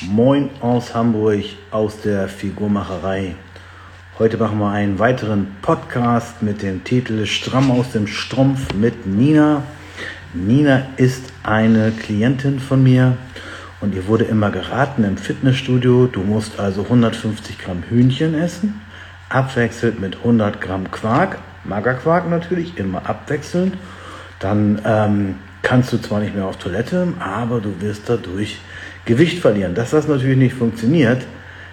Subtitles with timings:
[0.00, 1.42] Moin aus Hamburg,
[1.72, 3.34] aus der Figurmacherei.
[4.16, 9.64] Heute machen wir einen weiteren Podcast mit dem Titel Stramm aus dem Strumpf mit Nina.
[10.34, 13.16] Nina ist eine Klientin von mir
[13.80, 18.80] und ihr wurde immer geraten im Fitnessstudio, du musst also 150 Gramm Hühnchen essen,
[19.30, 23.76] abwechselnd mit 100 Gramm Quark, Magerquark natürlich, immer abwechselnd.
[24.38, 28.60] Dann ähm, kannst du zwar nicht mehr auf Toilette, aber du wirst dadurch
[29.08, 29.74] Gewicht verlieren.
[29.74, 31.26] Dass das natürlich nicht funktioniert,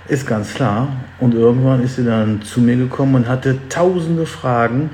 [0.07, 0.87] ist ganz klar.
[1.19, 4.89] Und irgendwann ist sie dann zu mir gekommen und hatte tausende Fragen.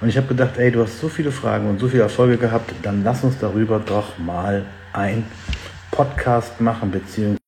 [0.00, 2.72] Und ich habe gedacht, ey, du hast so viele Fragen und so viele Erfolge gehabt,
[2.82, 5.24] dann lass uns darüber doch mal ein
[5.92, 7.38] Podcast machen, beziehungsweise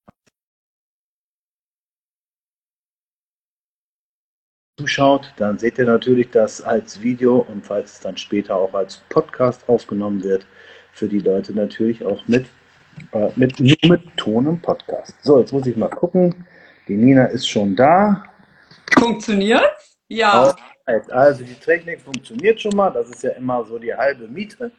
[4.79, 9.03] zuschaut, dann seht ihr natürlich das als Video und falls es dann später auch als
[9.09, 10.47] Podcast aufgenommen wird,
[10.93, 12.47] für die Leute natürlich auch mit
[13.13, 15.15] äh, mit, nur mit Ton im Podcast.
[15.23, 16.47] So, jetzt muss ich mal gucken.
[16.89, 18.25] Die Nina ist schon da.
[18.99, 19.71] Funktioniert?
[20.09, 20.55] Ja.
[21.11, 22.91] Also die Technik funktioniert schon mal.
[22.91, 24.73] Das ist ja immer so die halbe Miete.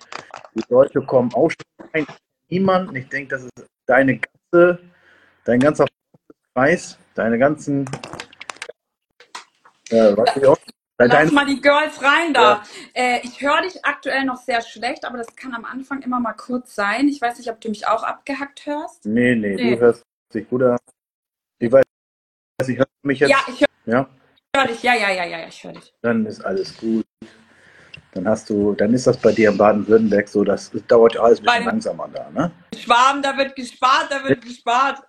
[0.56, 2.06] Die Leute kommen auch schon rein.
[2.50, 2.96] Niemand.
[2.98, 4.80] Ich denke, das ist deine ganze,
[5.46, 5.86] dein ganzer
[6.54, 7.86] Kreis, deine ganzen.
[9.90, 10.58] Äh, was ich auch,
[11.08, 12.42] Lass mal die Girls rein da.
[12.42, 12.64] Ja.
[12.94, 16.34] Äh, ich höre dich aktuell noch sehr schlecht, aber das kann am Anfang immer mal
[16.34, 17.08] kurz sein.
[17.08, 19.06] Ich weiß nicht, ob du mich auch abgehackt hörst.
[19.06, 19.76] Nee, nee, nee.
[19.76, 20.78] du hörst dich gut an.
[21.60, 21.84] Ich weiß,
[22.68, 23.30] ich höre mich jetzt.
[23.30, 24.10] Ja, ich höre ja?
[24.56, 24.84] hör dich.
[24.84, 25.94] Ja, ja, ja, ja, ich höre dich.
[26.02, 27.06] Dann ist alles gut.
[28.14, 31.40] Dann hast du, dann ist das bei dir in Baden-Württemberg so, das, das dauert alles
[31.40, 32.52] ein bisschen langsamer da, ne?
[32.76, 35.02] Schwarm, da wird gespart, da wird gespart.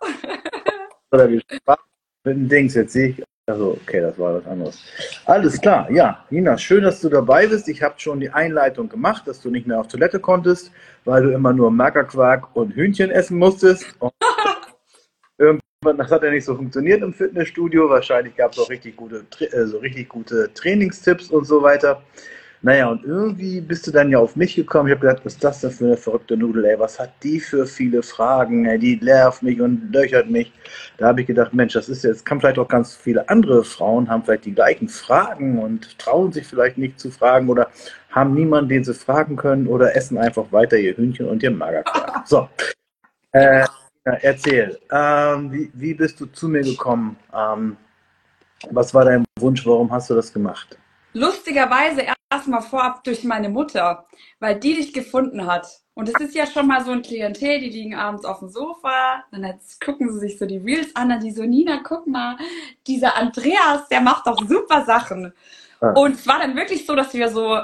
[1.10, 1.80] Oder gespart.
[2.24, 4.84] Mit dem Dings, jetzt sehe ich also, okay, das war was anderes.
[5.24, 6.24] Alles klar, ja.
[6.30, 7.68] Nina, schön, dass du dabei bist.
[7.68, 10.70] Ich habe schon die Einleitung gemacht, dass du nicht mehr auf Toilette konntest,
[11.04, 13.96] weil du immer nur Magerquark und Hühnchen essen musstest.
[13.98, 14.12] Und
[15.38, 17.90] irgendwann, das hat ja nicht so funktioniert im Fitnessstudio.
[17.90, 22.00] Wahrscheinlich gab es auch richtig gute, äh, so richtig gute Trainingstipps und so weiter.
[22.64, 24.88] Naja, und irgendwie bist du dann ja auf mich gekommen.
[24.88, 26.78] Ich habe gedacht, was ist das denn für eine verrückte Nudel, ey?
[26.78, 28.66] Was hat die für viele Fragen?
[28.66, 28.78] Ey?
[28.78, 30.52] Die nervt mich und löchert mich.
[30.96, 34.08] Da habe ich gedacht, Mensch, das ist jetzt, kann vielleicht auch ganz viele andere Frauen
[34.08, 37.68] haben vielleicht die gleichen Fragen und trauen sich vielleicht nicht zu fragen oder
[38.10, 42.22] haben niemanden, den sie fragen können oder essen einfach weiter ihr Hühnchen und ihr Magerquark.
[42.26, 42.48] So.
[43.32, 43.66] Äh,
[44.04, 47.16] erzähl, ähm, wie, wie bist du zu mir gekommen?
[47.34, 47.76] Ähm,
[48.70, 49.66] was war dein Wunsch?
[49.66, 50.78] Warum hast du das gemacht?
[51.14, 54.06] Lustigerweise erstmal vorab durch meine Mutter,
[54.40, 55.66] weil die dich gefunden hat.
[55.94, 59.24] Und es ist ja schon mal so ein Klientel, die liegen abends auf dem Sofa,
[59.30, 62.38] dann jetzt gucken sie sich so die Reels an, dann die so, Nina, guck mal,
[62.86, 65.34] dieser Andreas, der macht doch super Sachen.
[65.82, 65.90] Ja.
[65.90, 67.58] Und es war dann wirklich so, dass wir so,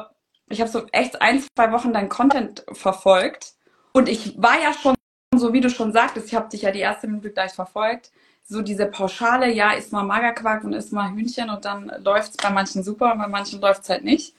[0.51, 3.55] ich habe so echt ein, zwei Wochen dein Content verfolgt.
[3.93, 4.95] Und ich war ja schon,
[5.35, 8.11] so wie du schon sagtest, ich habe dich ja die erste Minute gleich verfolgt,
[8.45, 12.37] so diese Pauschale, ja, isst mal Magerquark und isst mal Hühnchen und dann läuft es
[12.39, 14.35] bei manchen super und bei manchen läuft es halt nicht.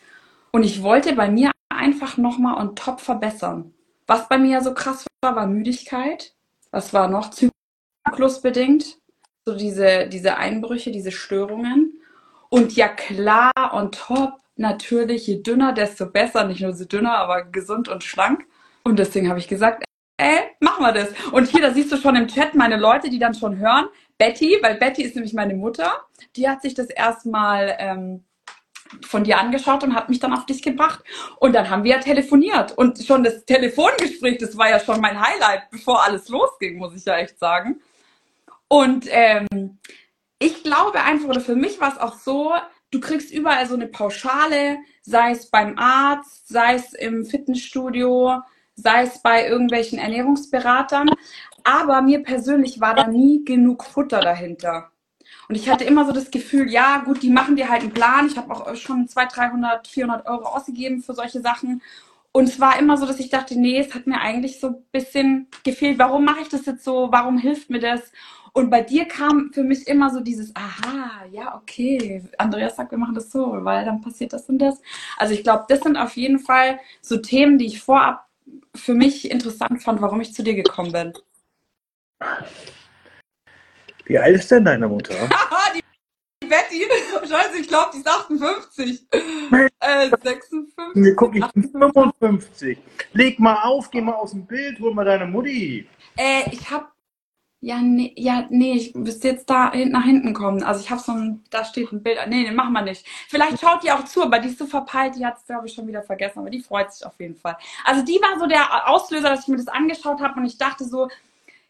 [0.51, 3.73] Und ich wollte bei mir einfach nochmal on top verbessern.
[4.07, 6.33] Was bei mir so krass war, war Müdigkeit.
[6.71, 7.31] Was war noch?
[7.31, 8.97] Zyklusbedingt.
[9.45, 12.01] So diese, diese Einbrüche, diese Störungen.
[12.49, 16.43] Und ja klar, on top, natürlich, je dünner, desto besser.
[16.45, 18.45] Nicht nur so dünner, aber gesund und schlank.
[18.83, 19.83] Und deswegen habe ich gesagt,
[20.17, 21.09] ey, machen wir das.
[21.31, 23.87] Und hier, da siehst du schon im Chat meine Leute, die dann schon hören.
[24.17, 26.05] Betty, weil Betty ist nämlich meine Mutter.
[26.35, 28.23] Die hat sich das erstmal ähm,
[29.05, 31.03] von dir angeschaut und hat mich dann auf dich gebracht.
[31.39, 32.77] Und dann haben wir ja telefoniert.
[32.77, 37.05] Und schon das Telefongespräch, das war ja schon mein Highlight, bevor alles losging, muss ich
[37.05, 37.81] ja echt sagen.
[38.67, 39.79] Und ähm,
[40.39, 42.53] ich glaube einfach, oder für mich war es auch so,
[42.91, 48.39] du kriegst überall so eine Pauschale, sei es beim Arzt, sei es im Fitnessstudio,
[48.75, 51.09] sei es bei irgendwelchen Ernährungsberatern.
[51.63, 54.91] Aber mir persönlich war da nie genug Futter dahinter.
[55.49, 58.27] Und ich hatte immer so das Gefühl, ja, gut, die machen dir halt einen Plan.
[58.27, 61.81] Ich habe auch schon 200, 300, 400 Euro ausgegeben für solche Sachen.
[62.31, 64.83] Und es war immer so, dass ich dachte, nee, es hat mir eigentlich so ein
[64.91, 65.97] bisschen gefehlt.
[65.97, 67.07] Warum mache ich das jetzt so?
[67.11, 68.11] Warum hilft mir das?
[68.53, 72.99] Und bei dir kam für mich immer so dieses, aha, ja, okay, Andreas sagt, wir
[72.99, 74.79] machen das so, weil dann passiert das und das.
[75.17, 78.27] Also ich glaube, das sind auf jeden Fall so Themen, die ich vorab
[78.75, 81.13] für mich interessant fand, warum ich zu dir gekommen bin.
[84.09, 85.13] Wie alt ist denn deine Mutter?
[85.75, 86.83] die, Betty,
[87.29, 89.07] scheiße, ich glaube, die ist 58.
[89.81, 90.73] Äh, 56.
[90.95, 92.77] Nee, guck, ich bin 55.
[93.13, 95.87] Leg mal auf, geh mal aus dem Bild, hol mal deine Mutti.
[96.17, 96.91] Äh, ich hab,
[97.61, 100.63] ja, nee, ja, nee, ich müsste jetzt da nach hinten kommen.
[100.63, 102.19] Also ich habe so ein, da steht ein Bild.
[102.27, 103.07] Nee, den machen wir nicht.
[103.29, 105.73] Vielleicht schaut die auch zu, aber die ist so verpeilt, die hat es, glaube ich,
[105.73, 107.55] schon wieder vergessen, aber die freut sich auf jeden Fall.
[107.85, 110.83] Also die war so der Auslöser, dass ich mir das angeschaut habe und ich dachte
[110.83, 111.07] so,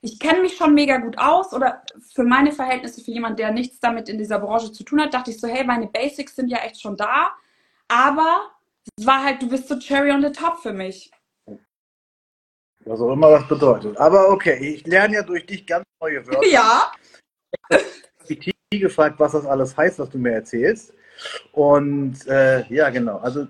[0.02, 3.80] ich kenne mich schon mega gut aus oder für meine Verhältnisse, für jemanden, der nichts
[3.80, 6.60] damit in dieser Branche zu tun hat, dachte ich so, hey, meine Basics sind ja
[6.60, 7.32] echt schon da,
[7.88, 8.52] aber
[8.98, 11.12] es war halt, du bist so Cherry on the Top für mich.
[12.86, 13.98] Was auch immer das bedeutet.
[13.98, 16.48] Aber okay, ich lerne ja durch dich ganz neue Wörter.
[16.50, 16.92] Ja.
[18.28, 20.94] Ich habe die gefragt, was das alles heißt, was du mir erzählst.
[21.52, 23.18] Und äh, ja, genau.
[23.18, 23.48] Also,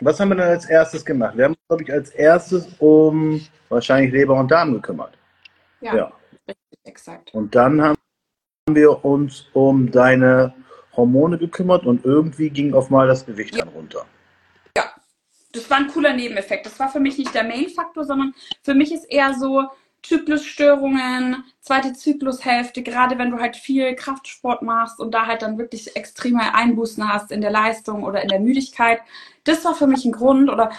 [0.00, 1.36] was haben wir denn als erstes gemacht?
[1.36, 5.16] Wir haben uns, glaube ich, als erstes um wahrscheinlich Leber und Darm gekümmert.
[5.82, 6.12] Ja, ja.
[6.48, 7.34] Richtig, exakt.
[7.34, 7.96] Und dann haben
[8.68, 10.54] wir uns um deine
[10.96, 13.64] Hormone gekümmert und irgendwie ging auf mal das Gewicht ja.
[13.64, 14.06] dann runter.
[14.76, 14.84] Ja,
[15.52, 16.66] das war ein cooler Nebeneffekt.
[16.66, 19.68] Das war für mich nicht der Main-Faktor, sondern für mich ist eher so
[20.02, 25.94] Zyklusstörungen, zweite Zyklushälfte, gerade wenn du halt viel Kraftsport machst und da halt dann wirklich
[25.96, 29.00] extreme Einbußen hast in der Leistung oder in der Müdigkeit.
[29.44, 30.72] Das war für mich ein Grund oder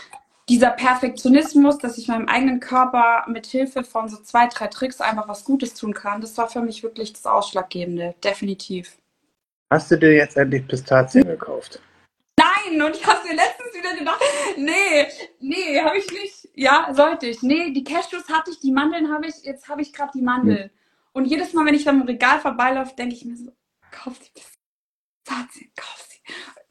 [0.53, 5.27] dieser Perfektionismus, dass ich meinem eigenen Körper mit Hilfe von so zwei, drei Tricks einfach
[5.27, 8.99] was Gutes tun kann, das war für mich wirklich das Ausschlaggebende, definitiv.
[9.71, 11.81] Hast du dir jetzt endlich Pistazien gekauft?
[12.37, 14.21] Nein, und ich habe mir letztens wieder gedacht,
[14.57, 15.07] nee,
[15.39, 16.49] nee, habe ich nicht.
[16.53, 17.41] Ja, sollte ich.
[17.41, 20.65] Nee, die Cashews hatte ich, die Mandeln habe ich, jetzt habe ich gerade die Mandeln.
[20.65, 20.69] Hm.
[21.13, 23.51] Und jedes Mal, wenn ich dann im Regal vorbeilaufe, denke ich mir so,
[23.89, 26.19] kauf die Pistazien, kauf sie.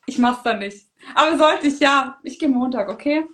[0.07, 0.87] Ich mach's dann nicht.
[1.17, 2.21] Aber sollte ich, ja.
[2.23, 3.27] Ich gehe Montag, okay?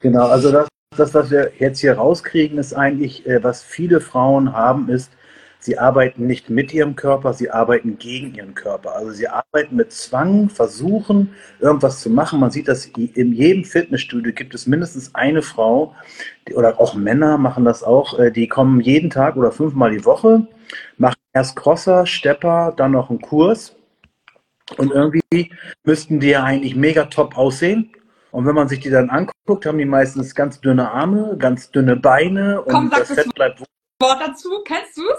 [0.00, 4.52] Genau, also das, das, was wir jetzt hier rauskriegen, ist eigentlich, äh, was viele Frauen
[4.52, 5.12] haben, ist,
[5.60, 8.94] sie arbeiten nicht mit ihrem Körper, sie arbeiten gegen ihren Körper.
[8.94, 12.40] Also sie arbeiten mit Zwang, versuchen, irgendwas zu machen.
[12.40, 15.94] Man sieht das in jedem Fitnessstudio gibt es mindestens eine Frau,
[16.54, 20.46] oder auch Männer machen das auch, äh, die kommen jeden Tag oder fünfmal die Woche,
[20.96, 23.74] machen erst Crosser, Stepper, dann noch einen Kurs.
[24.76, 25.50] Und irgendwie
[25.84, 27.90] müssten die ja eigentlich mega top aussehen.
[28.30, 31.96] Und wenn man sich die dann anguckt, haben die meistens ganz dünne Arme, ganz dünne
[31.96, 33.62] Beine und Komm, das Fett bleibt.
[34.00, 35.18] Wort dazu, kennst du es?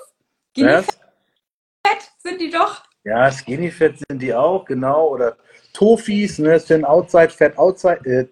[0.51, 0.83] Skinny
[1.85, 2.83] Fett sind die doch.
[3.03, 5.09] Ja, Skinny Fett sind die auch, genau.
[5.09, 5.37] Oder
[5.73, 6.59] Tofis, ne?
[6.59, 8.01] Thin Outside, Fett Outside.
[8.05, 8.27] Äh,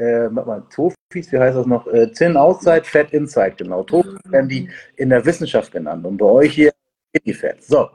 [0.00, 1.86] äh, mal, Tofis, wie heißt das noch?
[1.88, 3.82] Äh, Thin Outside, Fett Inside, genau.
[3.82, 6.06] Tofis werden die in der Wissenschaft genannt.
[6.06, 6.72] Und bei euch hier
[7.14, 7.64] Skinny Fett.
[7.64, 7.90] So.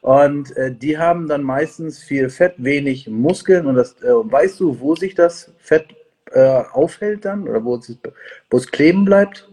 [0.00, 3.66] Und äh, die haben dann meistens viel Fett, wenig Muskeln.
[3.66, 5.94] Und das, äh, weißt du, wo sich das Fett
[6.32, 7.48] äh, aufhält dann?
[7.48, 7.96] Oder wo es,
[8.50, 9.48] wo es kleben bleibt?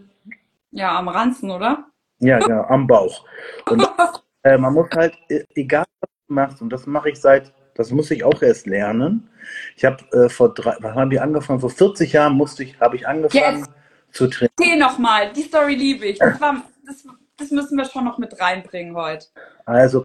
[0.70, 1.86] Ja, am Ranzen, oder?
[2.18, 3.24] Ja, genau, am Bauch.
[3.68, 3.88] Und
[4.42, 7.90] äh, man muss halt, e, egal was du machst, und das mache ich seit, das
[7.90, 9.28] muss ich auch erst lernen.
[9.76, 11.60] Ich habe äh, vor drei, wann haben die angefangen?
[11.60, 13.68] Vor 40 Jahren musste ich, habe ich angefangen yes.
[14.12, 14.52] zu trainieren.
[14.58, 16.18] Erzähl nochmal, die Story liebe ich.
[16.18, 17.04] Das, war, das,
[17.36, 19.26] das müssen wir schon noch mit reinbringen heute.
[19.64, 20.04] Also,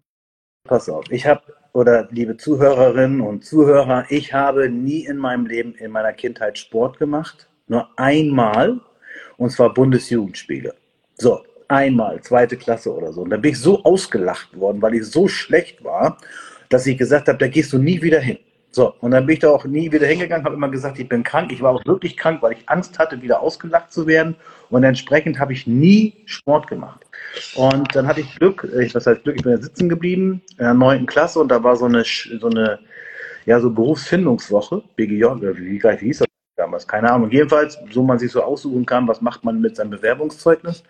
[0.64, 1.04] pass auf.
[1.10, 1.42] Ich habe,
[1.72, 6.98] oder liebe Zuhörerinnen und Zuhörer, ich habe nie in meinem Leben, in meiner Kindheit Sport
[6.98, 7.48] gemacht.
[7.66, 8.80] Nur einmal.
[9.36, 10.74] Und zwar Bundesjugendspiele.
[11.16, 13.22] So, einmal, zweite Klasse oder so.
[13.22, 16.18] Und dann bin ich so ausgelacht worden, weil ich so schlecht war,
[16.68, 18.38] dass ich gesagt habe, da gehst du nie wieder hin.
[18.78, 21.24] So, und dann bin ich da auch nie wieder hingegangen, habe immer gesagt, ich bin
[21.24, 21.50] krank.
[21.50, 24.36] Ich war auch wirklich krank, weil ich Angst hatte, wieder ausgelacht zu werden.
[24.70, 27.04] Und entsprechend habe ich nie Sport gemacht.
[27.56, 30.58] Und dann hatte ich Glück, ich, was heißt Glück, ich bin ja sitzen geblieben in
[30.58, 32.78] der neunten Klasse und da war so eine, so eine,
[33.46, 36.86] ja, so Berufsfindungswoche, BGJ, wie, wie hieß das damals?
[36.86, 37.32] Keine Ahnung.
[37.32, 40.84] Jedenfalls, so man sich so aussuchen kann, was macht man mit seinem Bewerbungszeugnis.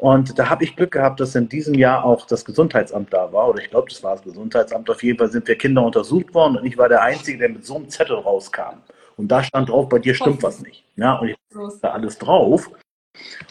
[0.00, 3.50] Und da habe ich Glück gehabt, dass in diesem Jahr auch das Gesundheitsamt da war.
[3.50, 4.88] Oder ich glaube, das war das Gesundheitsamt.
[4.88, 7.66] Auf jeden Fall sind wir Kinder untersucht worden und ich war der Einzige, der mit
[7.66, 8.80] so einem Zettel rauskam.
[9.18, 10.86] Und da stand drauf, bei dir stimmt was nicht.
[10.96, 11.36] Ja, und ich
[11.82, 12.70] da alles drauf.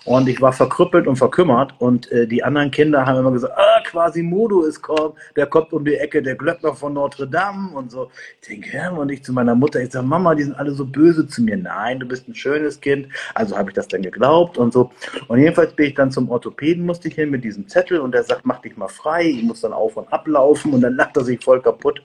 [0.05, 3.81] Und ich war verkrüppelt und verkümmert und äh, die anderen Kinder haben immer gesagt, ah,
[3.85, 8.09] Quasimodo ist kommt, der kommt um die Ecke, der Glöckner von Notre Dame und so.
[8.41, 10.85] Ich denke, ja, und ich zu meiner Mutter, ich sage, Mama, die sind alle so
[10.85, 11.57] böse zu mir.
[11.57, 13.07] Nein, du bist ein schönes Kind.
[13.35, 14.91] Also habe ich das dann geglaubt und so.
[15.27, 18.23] Und jedenfalls bin ich dann zum Orthopäden, musste ich hin mit diesem Zettel und der
[18.23, 21.23] sagt, mach dich mal frei, ich muss dann auf und ablaufen und dann lacht er
[21.23, 22.01] sich voll kaputt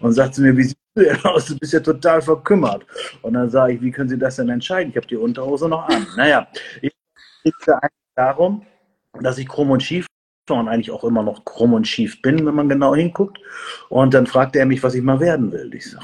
[0.00, 0.74] und sagt zu mir, wie
[1.24, 1.46] aus?
[1.46, 2.86] Du bist ja total verkümmert.
[3.22, 4.90] Und dann sage ich, wie können Sie das denn entscheiden?
[4.90, 6.06] Ich habe die Unterhose noch an.
[6.16, 6.46] Naja,
[6.80, 6.93] ich
[7.44, 8.66] geht es eigentlich darum,
[9.20, 10.06] dass ich krumm und schief
[10.48, 13.38] war und eigentlich auch immer noch krumm und schief bin, wenn man genau hinguckt.
[13.88, 15.72] Und dann fragte er mich, was ich mal werden will.
[15.74, 16.02] Ich sag,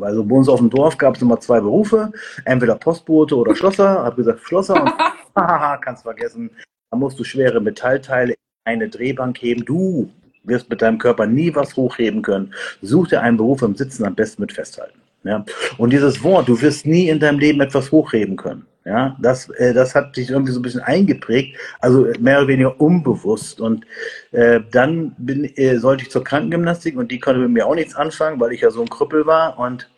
[0.00, 2.10] also bei uns auf dem Dorf gab es immer zwei Berufe,
[2.44, 4.04] entweder Postbote oder Schlosser.
[4.04, 4.92] Hab gesagt, Schlosser und
[5.36, 6.50] haha, kannst vergessen.
[6.90, 9.64] Da musst du schwere Metallteile in eine Drehbank heben.
[9.64, 10.10] Du
[10.44, 12.54] wirst mit deinem Körper nie was hochheben können.
[12.82, 15.00] Such dir einen Beruf im Sitzen am besten mit festhalten.
[15.26, 15.44] Ja?
[15.78, 18.66] Und dieses Wort, du wirst nie in deinem Leben etwas hochheben können.
[18.86, 22.80] Ja, das, äh, das hat sich irgendwie so ein bisschen eingeprägt, also mehr oder weniger
[22.80, 23.60] unbewusst.
[23.60, 23.84] Und
[24.30, 27.96] äh, dann bin, äh, sollte ich zur Krankengymnastik und die konnte mit mir auch nichts
[27.96, 29.58] anfangen, weil ich ja so ein Krüppel war.
[29.58, 29.90] Und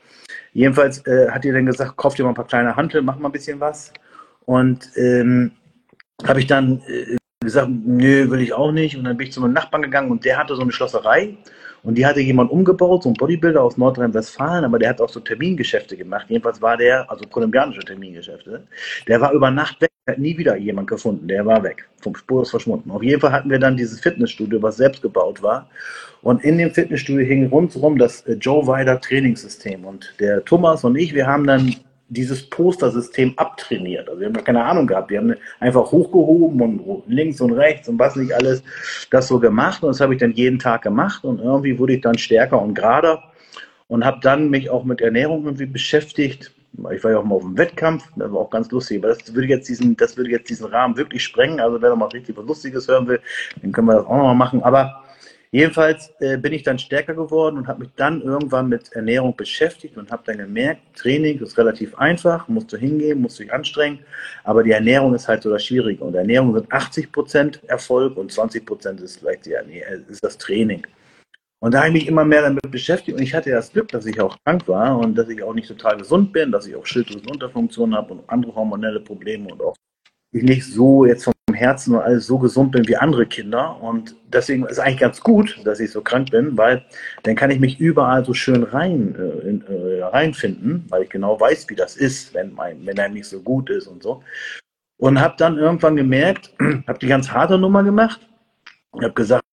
[0.54, 3.28] jedenfalls äh, hat die dann gesagt, kauf dir mal ein paar kleine Hantel, mach mal
[3.28, 3.92] ein bisschen was.
[4.46, 5.52] Und ähm,
[6.26, 8.96] habe ich dann äh, gesagt, nö, will ich auch nicht.
[8.96, 11.36] Und dann bin ich zu meinem Nachbarn gegangen und der hatte so eine Schlosserei
[11.82, 15.20] und die hatte jemand umgebaut, so ein Bodybuilder aus Nordrhein-Westfalen, aber der hat auch so
[15.20, 16.26] Termingeschäfte gemacht.
[16.28, 18.64] Jedenfalls war der, also kolumbianische Termingeschäfte,
[19.06, 22.42] der war über Nacht weg, hat nie wieder jemand gefunden, der war weg, vom Spur
[22.42, 22.90] ist verschwunden.
[22.90, 25.68] Auf jeden Fall hatten wir dann dieses Fitnessstudio, was selbst gebaut war.
[26.22, 29.84] Und in dem Fitnessstudio hing rundherum das äh, Joe Weider Trainingssystem.
[29.84, 31.74] Und der Thomas und ich, wir haben dann
[32.08, 34.08] dieses Postersystem abtrainiert.
[34.08, 35.10] Also wir haben keine Ahnung gehabt.
[35.10, 38.62] Wir haben einfach hochgehoben und links und rechts und was nicht alles
[39.10, 39.82] das so gemacht.
[39.82, 42.74] Und das habe ich dann jeden Tag gemacht und irgendwie wurde ich dann stärker und
[42.74, 43.22] gerader
[43.88, 46.52] und habe dann mich auch mit Ernährung irgendwie beschäftigt.
[46.92, 49.34] Ich war ja auch mal auf dem Wettkampf, das war auch ganz lustig, aber das
[49.34, 51.60] würde jetzt diesen, das würde jetzt diesen Rahmen wirklich sprengen.
[51.60, 53.20] Also wer noch mal richtig was Lustiges hören will,
[53.62, 54.62] dann können wir das auch noch mal machen.
[54.62, 55.02] Aber
[55.50, 59.96] Jedenfalls äh, bin ich dann stärker geworden und habe mich dann irgendwann mit Ernährung beschäftigt
[59.96, 64.00] und habe dann gemerkt, Training ist relativ einfach, musst du hingehen, musst dich anstrengen,
[64.44, 66.04] aber die Ernährung ist halt so das Schwierige.
[66.04, 70.36] Und Ernährung sind 80 Prozent Erfolg und 20 Prozent ist vielleicht die, äh, ist das
[70.36, 70.86] Training.
[71.60, 74.06] Und da habe ich mich immer mehr damit beschäftigt und ich hatte das Glück, dass
[74.06, 76.86] ich auch krank war und dass ich auch nicht total gesund bin, dass ich auch
[76.86, 79.74] Schilddrüsenunterfunktion habe und andere hormonelle Probleme und auch
[80.30, 83.80] ich nicht so jetzt vom Herzen und alles so gesund bin wie andere Kinder.
[83.80, 86.84] Und deswegen ist eigentlich ganz gut, dass ich so krank bin, weil
[87.22, 91.40] dann kann ich mich überall so schön rein, äh, in, äh, reinfinden, weil ich genau
[91.40, 94.22] weiß, wie das ist, wenn, mein, wenn einem nicht so gut ist und so.
[94.98, 96.52] Und habe dann irgendwann gemerkt,
[96.86, 98.20] habe die ganz harte Nummer gemacht
[98.90, 99.44] und habe gesagt,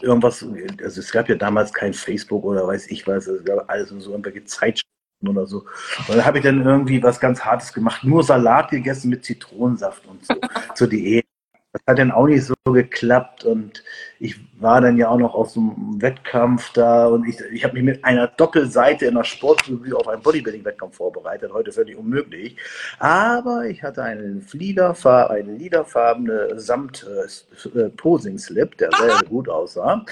[0.00, 0.44] irgendwas,
[0.82, 4.10] also es gab ja damals kein Facebook oder weiß ich was, es gab alles so
[4.10, 5.64] irgendwelche Zeitschriften oder so.
[6.08, 10.06] Und da habe ich dann irgendwie was ganz Hartes gemacht, nur Salat gegessen mit Zitronensaft
[10.06, 10.34] und so
[10.74, 11.26] zur Diät.
[11.72, 13.82] Das hat dann auch nicht so geklappt und
[14.18, 17.72] ich war dann ja auch noch auf so einem Wettkampf da und ich, ich habe
[17.74, 22.58] mich mit einer Doppelseite in der Sportrevue auf einen Bodybuilding-Wettkampf vorbereitet, heute völlig unmöglich.
[22.98, 29.86] Aber ich hatte einen Fliederfar eine liederfarbene Samt-Posing-Slip, äh, der sehr, sehr gut aussah.
[29.86, 30.04] Haben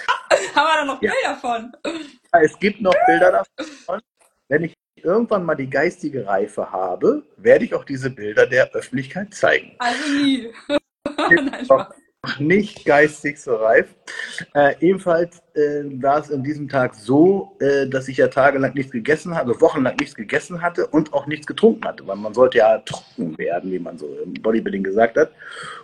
[0.55, 1.35] wir da noch Bilder ja.
[1.35, 1.73] von?
[2.33, 4.01] Es gibt noch Bilder davon.
[4.49, 9.35] Wenn ich irgendwann mal die geistige Reife habe, werde ich auch diese Bilder der Öffentlichkeit
[9.35, 9.77] zeigen.
[9.79, 10.51] Also nie.
[11.31, 11.67] Nein,
[12.39, 13.87] nicht geistig so reif.
[14.55, 18.93] Äh, ebenfalls äh, war es an diesem Tag so, äh, dass ich ja tagelang nichts
[18.93, 22.59] gegessen hatte, also wochenlang nichts gegessen hatte und auch nichts getrunken hatte, weil man sollte
[22.59, 25.31] ja trocken werden, wie man so im Bodybuilding gesagt hat.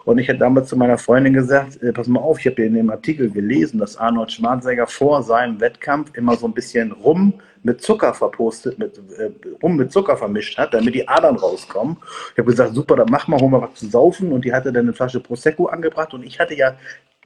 [0.05, 2.67] Und ich hatte damals zu meiner Freundin gesagt, äh, pass mal auf, ich habe hier
[2.67, 7.41] in dem Artikel gelesen, dass Arnold Schwarzenegger vor seinem Wettkampf immer so ein bisschen rum
[7.67, 9.31] mit Zucker verpostet, mit, äh,
[9.61, 11.97] rum mit Zucker vermischt hat, damit die Adern rauskommen.
[12.33, 14.31] Ich habe gesagt, super, dann mach mal, hol mal was zu saufen.
[14.31, 16.77] Und die hatte dann eine Flasche Prosecco angebracht und ich hatte ja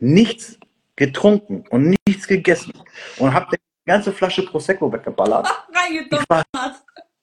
[0.01, 0.59] nichts
[0.97, 2.73] getrunken und nichts gegessen
[3.19, 5.47] und habe die ganze Flasche Prosecco weggeballert.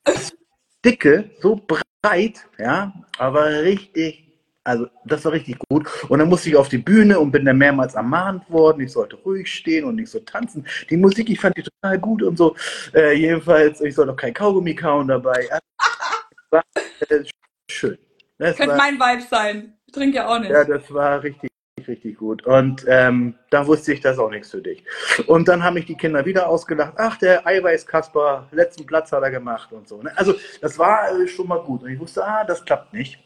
[0.86, 4.26] Dicke, so breit, ja, aber richtig
[4.67, 5.88] also das war richtig gut.
[6.09, 9.15] Und dann musste ich auf die Bühne und bin dann mehrmals ermahnt worden, ich sollte
[9.15, 10.67] ruhig stehen und nicht so tanzen.
[10.89, 12.53] Die Musik, ich fand die total gut und so.
[12.93, 15.47] Äh, jedenfalls, ich soll noch kein Kaugummi kauen dabei.
[15.50, 15.62] Das
[16.51, 16.63] war
[17.07, 17.24] äh,
[17.71, 17.97] schön.
[18.38, 19.74] Das Könnte war, mein Vibe sein.
[19.86, 20.51] Ich trinke ja auch nicht.
[20.51, 21.50] Ja, das war richtig
[21.88, 22.45] richtig gut.
[22.45, 24.83] Und ähm, da wusste ich, das ist auch nichts für dich.
[25.27, 26.95] Und dann haben mich die Kinder wieder ausgelacht.
[26.97, 30.01] Ach, der Eiweiß-Kasper, letzten Platz hat er gemacht und so.
[30.01, 30.12] Ne?
[30.17, 31.83] Also das war äh, schon mal gut.
[31.83, 33.19] Und ich wusste, ah, das klappt nicht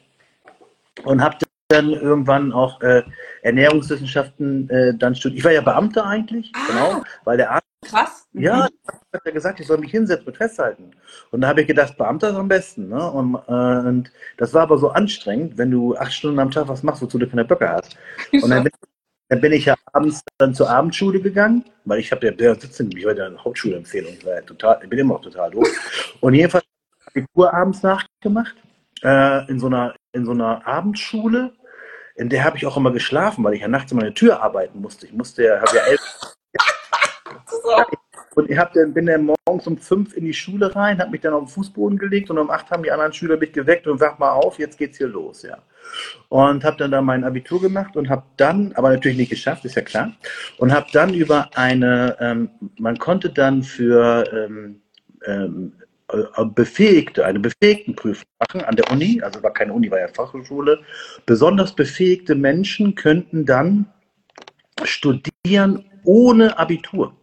[1.03, 1.37] und habe
[1.71, 3.03] dann irgendwann auch äh,
[3.41, 5.39] Ernährungswissenschaften äh, dann studiert.
[5.39, 7.61] Ich war ja Beamter eigentlich, ah, genau, weil der Arzt.
[7.83, 8.27] Krass.
[8.33, 8.43] Mhm.
[8.43, 8.69] Ja,
[9.11, 10.91] hat er gesagt, ich soll mich hinsetzen und festhalten.
[11.31, 12.89] Und da habe ich gedacht, Beamter ist am besten.
[12.89, 13.11] Ne?
[13.11, 16.83] Und, äh, und, das war aber so anstrengend, wenn du acht Stunden am Tag was
[16.83, 17.97] machst, wozu du keine Böcke hast.
[18.33, 18.71] Und dann bin,
[19.29, 22.91] dann bin ich ja abends dann zur Abendschule gegangen, weil ich habe ja der sitzen,
[22.95, 24.13] ich war ja eine Hauptschulempfehlung,
[24.45, 25.67] total, ich bin immer noch total doof.
[26.19, 26.65] Und jedenfalls
[27.07, 28.55] habe ich Kur abends nachgemacht
[29.03, 31.53] äh, in, so einer, in so einer Abendschule.
[32.15, 35.05] In der habe ich auch immer geschlafen, weil ich ja nachts meine Tür arbeiten musste.
[35.07, 36.01] Ich musste ja, habe ja elf.
[38.35, 41.21] Und ich hab dann, bin dann morgens um fünf in die Schule rein, habe mich
[41.21, 43.99] dann auf den Fußboden gelegt und um acht haben die anderen Schüler mich geweckt und
[43.99, 45.57] wach mal auf, jetzt geht's hier los, ja.
[46.29, 49.75] Und habe dann da mein Abitur gemacht und habe dann, aber natürlich nicht geschafft, ist
[49.75, 50.13] ja klar,
[50.57, 54.81] und habe dann über eine, ähm, man konnte dann für ähm,
[55.25, 55.85] ähm, äh,
[56.55, 60.79] befähigte, eine befähigten Prüfung machen an der Uni, also war keine Uni, war ja Fachhochschule.
[61.25, 63.85] Besonders befähigte Menschen könnten dann
[64.83, 67.15] studieren ohne Abitur.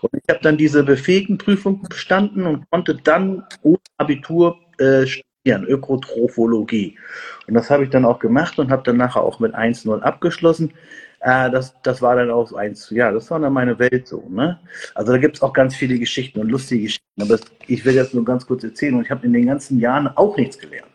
[0.00, 5.64] Und ich habe dann diese befähigten Prüfung bestanden und konnte dann ohne Abitur äh, studieren,
[5.66, 6.98] Ökotrophologie.
[7.46, 10.72] Und das habe ich dann auch gemacht und habe dann nachher auch mit 1-0 abgeschlossen.
[11.20, 14.26] Äh, das, das war dann auch eins, ja, das war dann meine Welt so.
[14.28, 14.58] Ne?
[14.94, 17.04] Also da gibt es auch ganz viele Geschichten und lustige Geschichten.
[17.20, 19.78] Aber das, ich will jetzt nur ganz kurz erzählen und ich habe in den ganzen
[19.78, 20.86] Jahren auch nichts gelernt.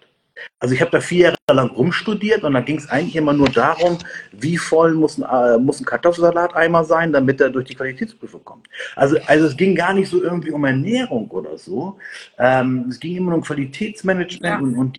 [0.59, 3.49] Also ich habe da vier Jahre lang rumstudiert und da ging es eigentlich immer nur
[3.49, 3.97] darum,
[4.31, 8.67] wie voll muss ein, äh, muss ein Kartoffelsalateimer sein, damit er durch die Qualitätsprüfung kommt.
[8.95, 11.97] Also, also es ging gar nicht so irgendwie um Ernährung oder so.
[12.37, 14.57] Ähm, es ging immer nur um Qualitätsmanagement ja.
[14.57, 14.97] und, und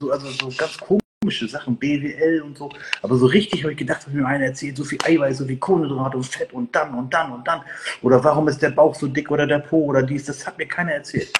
[0.00, 2.70] so, also so ganz komisch komische Sachen, BWL und so.
[3.02, 5.58] Aber so richtig habe ich gedacht, wenn mir einer erzählt, so viel Eiweiß, so viel
[5.58, 7.60] Kohlenhydrate und Fett und dann und dann und dann.
[8.02, 10.66] Oder warum ist der Bauch so dick oder der Po oder dies, das hat mir
[10.66, 11.30] keiner erzählt.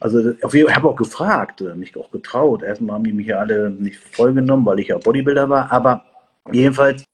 [0.00, 2.62] Also ich habe auch gefragt, äh, mich auch getraut.
[2.62, 5.70] Erstmal haben die mich ja alle nicht vollgenommen, weil ich ja Bodybuilder war.
[5.70, 6.02] Aber
[6.50, 7.04] jedenfalls,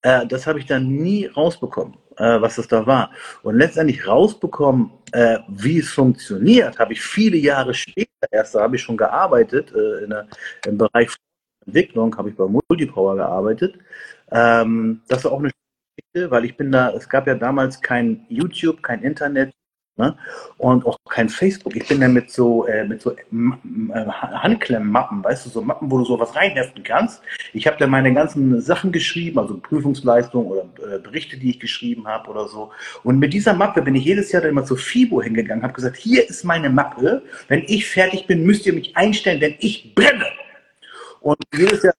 [0.00, 3.10] äh, das habe ich dann nie rausbekommen, äh, was das da war.
[3.42, 8.76] Und letztendlich rausbekommen, äh, wie es funktioniert, habe ich viele Jahre später erst, da habe
[8.76, 10.26] ich schon gearbeitet, äh, der,
[10.66, 11.10] im Bereich
[11.66, 13.78] Entwicklung habe ich bei Multipower gearbeitet.
[14.30, 15.50] Ähm, das war auch eine
[15.96, 19.52] Geschichte, weil ich bin da, es gab ja damals kein YouTube, kein Internet,
[19.96, 20.16] Ne?
[20.56, 21.76] Und auch kein Facebook.
[21.76, 25.98] Ich bin da mit so, äh, mit so äh, Handklemmmappen, weißt du, so Mappen, wo
[25.98, 27.20] du sowas reinheften kannst.
[27.52, 30.62] Ich habe da meine ganzen Sachen geschrieben, also Prüfungsleistungen oder
[30.94, 32.70] äh, Berichte, die ich geschrieben habe oder so.
[33.04, 35.98] Und mit dieser Mappe bin ich jedes Jahr dann immer zu FIBO hingegangen, habe gesagt,
[35.98, 37.22] hier ist meine Mappe.
[37.48, 40.24] Wenn ich fertig bin, müsst ihr mich einstellen, denn ich brenne.
[41.20, 41.94] Und jedes Jahr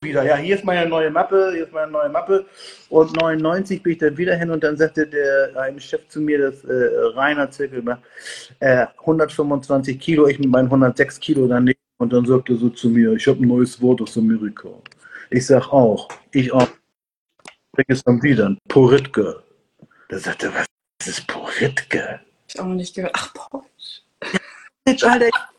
[0.00, 2.46] wieder, ja, hier ist meine neue Mappe, hier ist meine neue Mappe.
[2.88, 6.38] Und 99 bin ich dann wieder hin und dann sagte der ein Chef zu mir,
[6.38, 7.82] das äh, Rainer Zirkel,
[8.60, 11.78] äh, 125 Kilo, ich mit meinen 106 Kilo daneben.
[11.98, 14.68] Und dann sagte er so zu mir, ich habe ein neues Wort aus Amerika.
[15.30, 16.68] Ich sag auch, ich auch.
[17.72, 19.42] Bring es dann wieder, Poritke.
[20.08, 22.20] Da sagte was ist Poritke?
[22.46, 23.12] Ich auch noch nicht gehört.
[23.14, 24.02] Ach, Porridge.
[25.06, 25.28] Alter,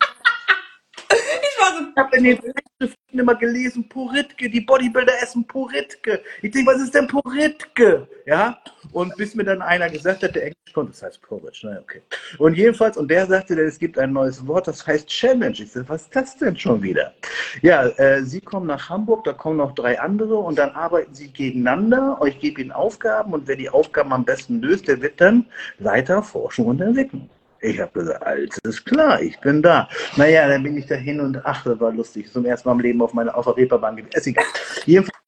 [1.80, 6.22] ich habe in den Zeitschriften immer gelesen, Poritke, die Bodybuilder essen Poritke.
[6.42, 8.08] Ich denke, was ist denn Poritke?
[8.26, 8.60] Ja,
[8.92, 12.02] und bis mir dann einer gesagt hat, der Englisch konnte, das heißt Porridge, naja, okay.
[12.38, 15.56] Und jedenfalls, und der sagte, es gibt ein neues Wort, das heißt Challenge.
[15.58, 17.14] Ich sage, was ist das denn schon wieder?
[17.62, 21.32] Ja, äh, Sie kommen nach Hamburg, da kommen noch drei andere und dann arbeiten Sie
[21.32, 22.20] gegeneinander.
[22.26, 25.46] Ich gebe Ihnen Aufgaben und wer die Aufgaben am besten löst, der wird dann
[25.80, 27.30] Leiter Forschung und Entwicklung.
[27.62, 29.90] Ich habe gesagt, alles klar, ich bin da.
[30.16, 32.32] Naja, dann bin ich da hin und ach, das war lustig.
[32.32, 33.98] Zum ersten Mal im Leben auf, meine, auf der Reeperbahn.
[34.14, 34.46] Ist egal.
[34.86, 35.20] Jedenfalls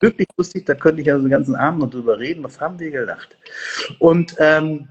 [0.00, 2.44] wirklich lustig, da könnte ich also den ganzen Abend noch drüber reden.
[2.44, 3.36] Was haben wir gelacht?
[3.98, 4.88] Und ähm,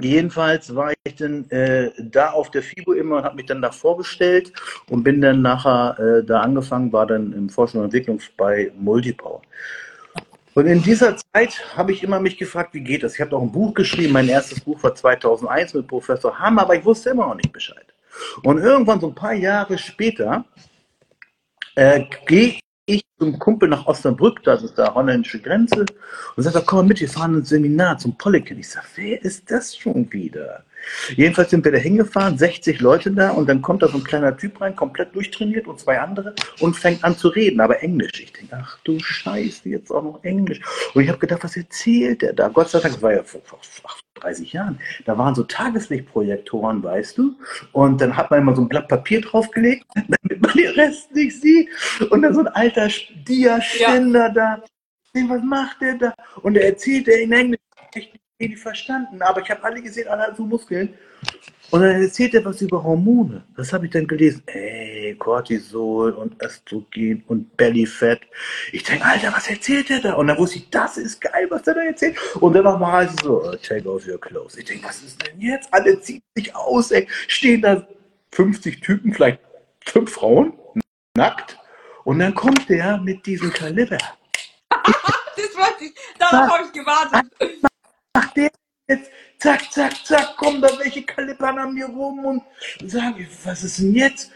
[0.00, 3.70] jedenfalls war ich dann äh, da auf der FIBO immer und habe mich dann da
[3.70, 4.52] vorgestellt
[4.90, 9.40] und bin dann nachher äh, da angefangen, war dann im Forschung und Entwicklung bei Multipower.
[10.56, 13.12] Und in dieser Zeit habe ich immer mich gefragt, wie geht das?
[13.12, 16.74] Ich habe auch ein Buch geschrieben, mein erstes Buch war 2001 mit Professor Hamm, aber
[16.74, 17.84] ich wusste immer noch nicht Bescheid.
[18.42, 20.46] Und irgendwann so ein paar Jahre später
[21.74, 25.84] äh, gehe ich zum Kumpel nach Osnabrück, das ist da holländische Grenze,
[26.36, 28.58] und sagt, komm mal mit, wir fahren ins Seminar zum Polykin.
[28.58, 30.64] Ich sage, wer ist das schon wieder?
[31.16, 34.36] Jedenfalls sind wir da hingefahren, 60 Leute da und dann kommt da so ein kleiner
[34.36, 38.20] Typ rein, komplett durchtrainiert und zwei andere und fängt an zu reden, aber Englisch.
[38.20, 40.60] Ich denke, ach du Scheiße, jetzt auch noch Englisch.
[40.94, 42.48] Und ich habe gedacht, was erzählt der da?
[42.48, 46.82] Gott sei Dank, das war ja vor, vor, vor 30 Jahren, da waren so Tageslichtprojektoren,
[46.82, 47.36] weißt du,
[47.72, 51.40] und dann hat man immer so ein Blatt Papier draufgelegt, damit man den Rest nicht
[51.40, 51.68] sieht
[52.10, 52.88] und dann so ein alter
[53.28, 54.28] Dia-Ständer ja.
[54.30, 54.62] da.
[55.28, 56.14] Was macht der da?
[56.42, 57.60] Und er erzählt er in Englisch.
[57.94, 60.94] Ich nicht verstanden, aber ich habe alle gesehen, alle hatten so Muskeln.
[61.70, 63.44] Und dann erzählt er was über Hormone.
[63.56, 64.42] Das habe ich dann gelesen.
[64.46, 68.20] Ey, Cortisol und Östrogen und Bellyfett.
[68.70, 70.14] Ich denke, Alter, was erzählt er da?
[70.14, 72.16] Und dann wusste ich, das ist geil, was der da erzählt.
[72.40, 74.56] Und dann nochmal so, oh, take off your clothes.
[74.56, 75.72] Ich denke, was ist denn jetzt?
[75.72, 77.08] Alle ziehen sich aus, ey.
[77.26, 77.86] Stehen da
[78.32, 79.40] 50 Typen, vielleicht
[79.84, 80.52] fünf Frauen,
[81.16, 81.58] nackt.
[82.04, 83.98] Und dann kommt der mit diesem Kaliber.
[84.70, 87.26] das wollte ich, darauf habe ich gewartet
[88.16, 88.50] macht der
[88.88, 89.10] jetzt?
[89.38, 92.42] Zack, zack, zack, kommen da welche Kalippern an mir rum und
[92.90, 94.30] sagen, was ist denn jetzt?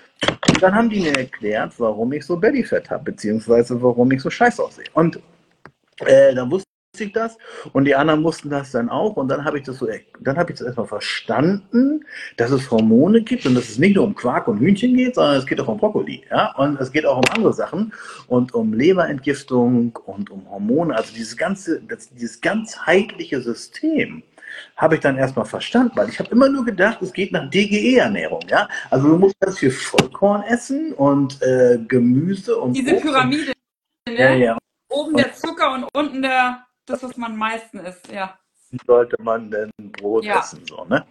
[0.48, 4.28] Und dann haben die mir erklärt, warum ich so Bellyfett habe, beziehungsweise warum ich so
[4.28, 4.84] scheiße aussehe.
[4.92, 5.18] Und
[6.04, 7.38] äh, dann wusste ich das.
[7.72, 9.16] Und die anderen mussten das dann auch.
[9.16, 9.88] Und dann habe ich das so,
[10.20, 12.04] dann habe ich das erstmal verstanden,
[12.36, 15.36] dass es Hormone gibt und dass es nicht nur um Quark und Hühnchen geht, sondern
[15.36, 17.92] es geht auch um Brokkoli, ja, und es geht auch um andere Sachen
[18.26, 24.22] und um Leberentgiftung und um Hormone, also dieses ganze, das, dieses ganzheitliche System
[24.76, 28.42] habe ich dann erstmal verstanden, weil ich habe immer nur gedacht, es geht nach DGE-Ernährung,
[28.48, 33.52] ja, also du musst ganz viel Vollkorn essen und äh, Gemüse und diese Pyramide,
[34.08, 34.14] ne?
[34.14, 34.58] ja, ja.
[34.88, 38.38] Oben der Zucker und unten der das, was man am meisten isst, ja.
[38.86, 40.38] Sollte man denn Brot ja.
[40.38, 41.04] essen, so, ne?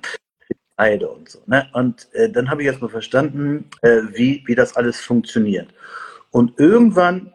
[0.78, 1.42] Eide und so.
[1.46, 1.68] Ne?
[1.74, 5.68] Und äh, dann habe ich erstmal verstanden, äh, wie, wie das alles funktioniert.
[6.32, 7.34] Und irgendwann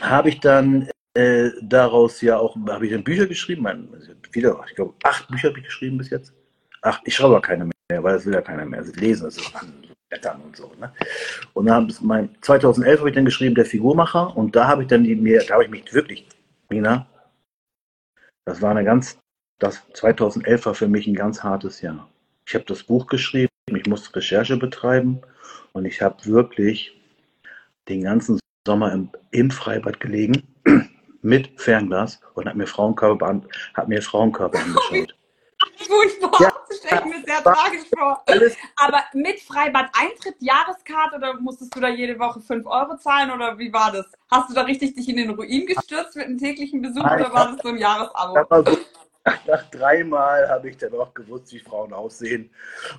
[0.00, 3.88] habe ich dann äh, daraus ja auch, habe ich dann Bücher geschrieben, mein,
[4.32, 6.32] wieder, ich glaube, acht Bücher habe ich geschrieben bis jetzt.
[6.82, 8.82] Ach, ich schreibe aber keine mehr, weil das will ja keiner mehr.
[8.82, 9.52] Sie lesen, das ist
[10.08, 10.72] Blättern und so.
[10.80, 10.92] Ne?
[11.52, 15.04] Und dann mein, 2011 habe ich dann geschrieben, der Figurmacher, und da habe ich dann
[15.04, 16.26] die, mir, da habe ich mich wirklich,
[16.70, 17.06] Nina,
[18.44, 19.18] das war eine ganz,
[19.58, 22.08] das 2011 war für mich ein ganz hartes Jahr.
[22.46, 25.22] Ich habe das Buch geschrieben, ich musste Recherche betreiben
[25.72, 27.00] und ich habe wirklich
[27.88, 30.42] den ganzen Sommer im, im Freibad gelegen
[31.22, 33.42] mit Fernglas und habe mir Frauenkörper,
[33.74, 35.13] hab mir Frauenkörper angeschaut.
[35.88, 38.24] Furchtbar, ja, das stelle ich mir sehr tragisch vor.
[38.76, 43.72] Aber mit Freibad-Eintritt, Jahreskarte oder musstest du da jede Woche 5 Euro zahlen oder wie
[43.72, 44.06] war das?
[44.30, 47.34] Hast du da richtig dich in den Ruin gestürzt mit einem täglichen Besuch Nein, oder
[47.34, 48.76] war das so ein Jahresabo?
[49.46, 52.50] nach dreimal habe ich dann auch gewusst, wie Frauen aussehen.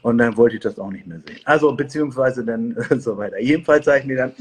[0.02, 1.40] Und dann wollte ich das auch nicht mehr sehen.
[1.46, 3.40] Also, beziehungsweise dann so weiter.
[3.40, 4.36] Jedenfalls habe ich mir dann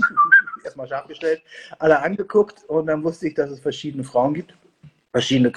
[0.64, 1.42] erstmal scharf gestellt,
[1.78, 4.54] alle angeguckt und dann wusste ich, dass es verschiedene Frauen gibt,
[5.12, 5.50] verschiedene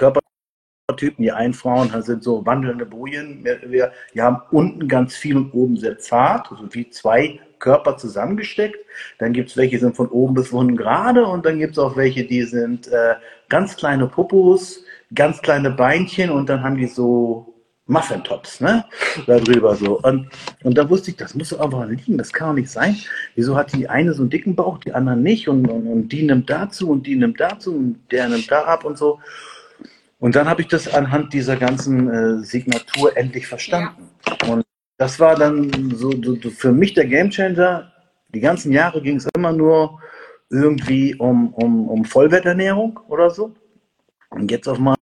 [0.98, 1.24] Körpertypen.
[1.24, 3.46] Die einen Frauen sind so wandelnde Bojen.
[3.70, 3.92] Wir
[4.24, 8.78] haben unten ganz viel und oben sehr zart, also wie zwei Körper zusammengesteckt.
[9.20, 11.80] Dann gibt es welche, die sind von oben bis unten gerade und dann gibt es
[11.80, 13.16] auch welche, die sind äh,
[13.50, 14.84] ganz kleine Popos
[15.14, 17.54] ganz kleine Beinchen und dann haben die so
[17.86, 18.84] Muffintops, ne?
[19.26, 20.02] Da drüber so.
[20.02, 20.28] Und,
[20.64, 22.98] und da wusste ich, das muss einfach liegen, das kann doch nicht sein.
[23.36, 25.48] Wieso hat die eine so einen dicken Bauch, die andere nicht?
[25.48, 28.84] Und, und, und die nimmt dazu und die nimmt dazu und der nimmt da ab
[28.84, 29.20] und so.
[30.20, 34.10] Und dann habe ich das anhand dieser ganzen äh, Signatur endlich verstanden.
[34.28, 34.54] Ja.
[34.54, 34.66] Und
[34.98, 37.92] das war dann so, so, für mich der Gamechanger.
[38.34, 40.02] Die ganzen Jahre ging es immer nur
[40.50, 43.56] irgendwie um, um, um Vollwerternährung oder so.
[44.30, 44.96] Und jetzt auf mal,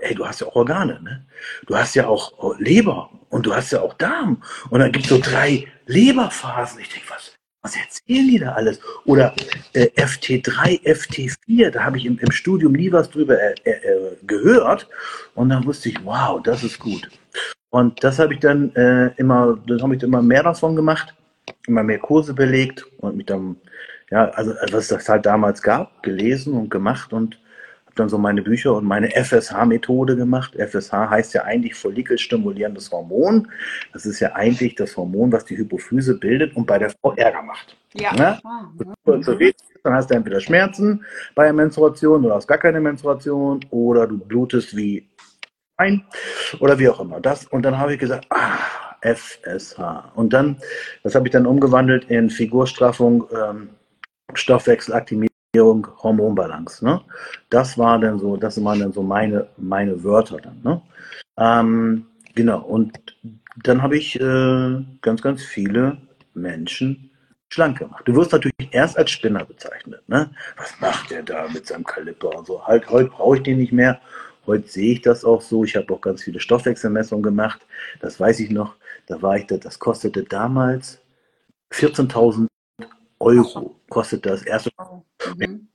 [0.00, 1.26] hey, du hast ja auch Organe, ne?
[1.66, 4.42] Du hast ja auch Leber und du hast ja auch Darm.
[4.70, 6.80] Und dann gibt es so drei Leberphasen.
[6.80, 7.33] Ich denke, was,
[7.64, 8.78] was erzählen die da alles?
[9.06, 9.34] Oder
[9.72, 14.86] äh, FT3, FT4, da habe ich im, im, Studium nie was drüber äh, äh, gehört.
[15.34, 17.08] Und dann wusste ich, wow, das ist gut.
[17.70, 21.14] Und das habe ich dann äh, immer, dann habe ich immer mehr davon gemacht,
[21.66, 23.56] immer mehr Kurse belegt und mich dann,
[24.10, 27.38] ja, also was es halt damals gab, gelesen und gemacht und
[27.94, 30.54] dann so meine Bücher und meine FSH-Methode gemacht.
[30.56, 33.48] FSH heißt ja eigentlich follikelstimulierendes Hormon.
[33.92, 37.42] Das ist ja eigentlich das Hormon, was die Hypophyse bildet und bei der Frau Ärger
[37.42, 37.76] macht.
[37.94, 38.12] Ja.
[38.14, 38.38] Ne?
[38.44, 39.52] Ah, mhm.
[39.82, 41.04] Dann hast du entweder Schmerzen
[41.34, 45.08] bei der Menstruation oder hast gar keine Menstruation oder du blutest wie
[45.76, 46.04] ein
[46.60, 47.20] oder wie auch immer.
[47.20, 48.58] Das und dann habe ich gesagt, ah,
[49.04, 49.78] FSH.
[50.14, 50.56] Und dann,
[51.02, 53.68] das habe ich dann umgewandelt in Figurstraffung, ähm,
[54.32, 56.84] Stoffwechselaktivierung Hormonbalance.
[56.84, 57.00] Ne?
[57.50, 60.60] Das war dann so, das waren dann so meine, meine Wörter dann.
[60.62, 60.82] Ne?
[61.36, 62.98] Ähm, genau, und
[63.62, 65.98] dann habe ich äh, ganz, ganz viele
[66.34, 67.10] Menschen
[67.48, 68.02] schlank gemacht.
[68.06, 70.02] Du wirst natürlich erst als Spinner bezeichnet.
[70.08, 70.30] Ne?
[70.56, 72.66] Was macht der da mit seinem Kaliber und so?
[72.66, 74.00] Halt, heute brauche ich den nicht mehr.
[74.46, 75.64] Heute sehe ich das auch so.
[75.64, 77.64] Ich habe auch ganz viele Stoffwechselmessungen gemacht.
[78.00, 78.74] Das weiß ich noch.
[79.06, 81.00] Da war ich, das kostete damals
[81.72, 82.48] 14.000
[83.24, 84.70] Euro kostet das erste.
[85.36, 85.68] Mhm.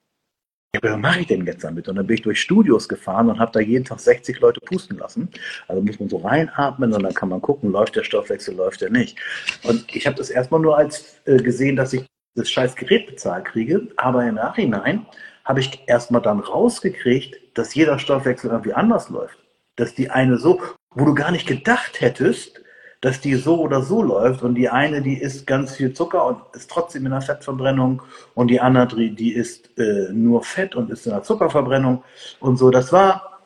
[0.74, 1.90] Ja, was mache ich denn jetzt damit?
[1.90, 5.00] Und dann bin ich durch Studios gefahren und habe da jeden Tag 60 Leute pusten
[5.00, 5.30] lassen.
[5.68, 8.92] Also muss man so reinatmen und dann kann man gucken, läuft der Stoffwechsel, läuft der
[8.92, 9.18] nicht.
[9.64, 13.46] Und ich habe das erstmal nur als äh, gesehen, dass ich das scheiß Gerät bezahlt
[13.46, 15.08] kriege, aber im Nachhinein
[15.44, 19.40] habe ich erstmal dann rausgekriegt, dass jeder Stoffwechsel irgendwie anders läuft.
[19.76, 22.62] Dass die eine so, wo du gar nicht gedacht hättest,
[23.02, 26.42] dass die so oder so läuft und die eine, die isst ganz viel Zucker und
[26.54, 28.02] ist trotzdem in der Fettverbrennung
[28.36, 32.04] und die andere, die isst äh, nur Fett und ist in der Zuckerverbrennung
[32.40, 32.72] und so.
[32.72, 33.40] Das war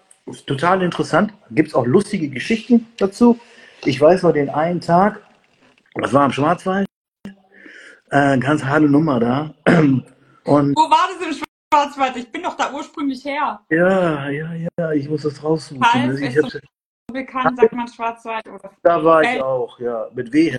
[0.48, 1.34] total interessant.
[1.52, 3.40] Gibt es auch lustige Geschichten dazu.
[3.86, 5.22] Ich weiß noch den einen Tag,
[5.96, 6.88] das war am Schwarzwald,
[8.10, 9.54] äh, ganz harte Nummer da.
[10.46, 12.18] Und Wo war das im Schwarzwald?
[12.18, 13.62] Ich bin doch da ursprünglich her.
[13.70, 15.82] Ja, ja, ja, ich muss das raussuchen.
[15.84, 16.60] Falls, ich hab's,
[17.12, 20.10] bekannt, sagt man Schwarzwald oder Da war ich auch, ja.
[20.14, 20.58] Mit W.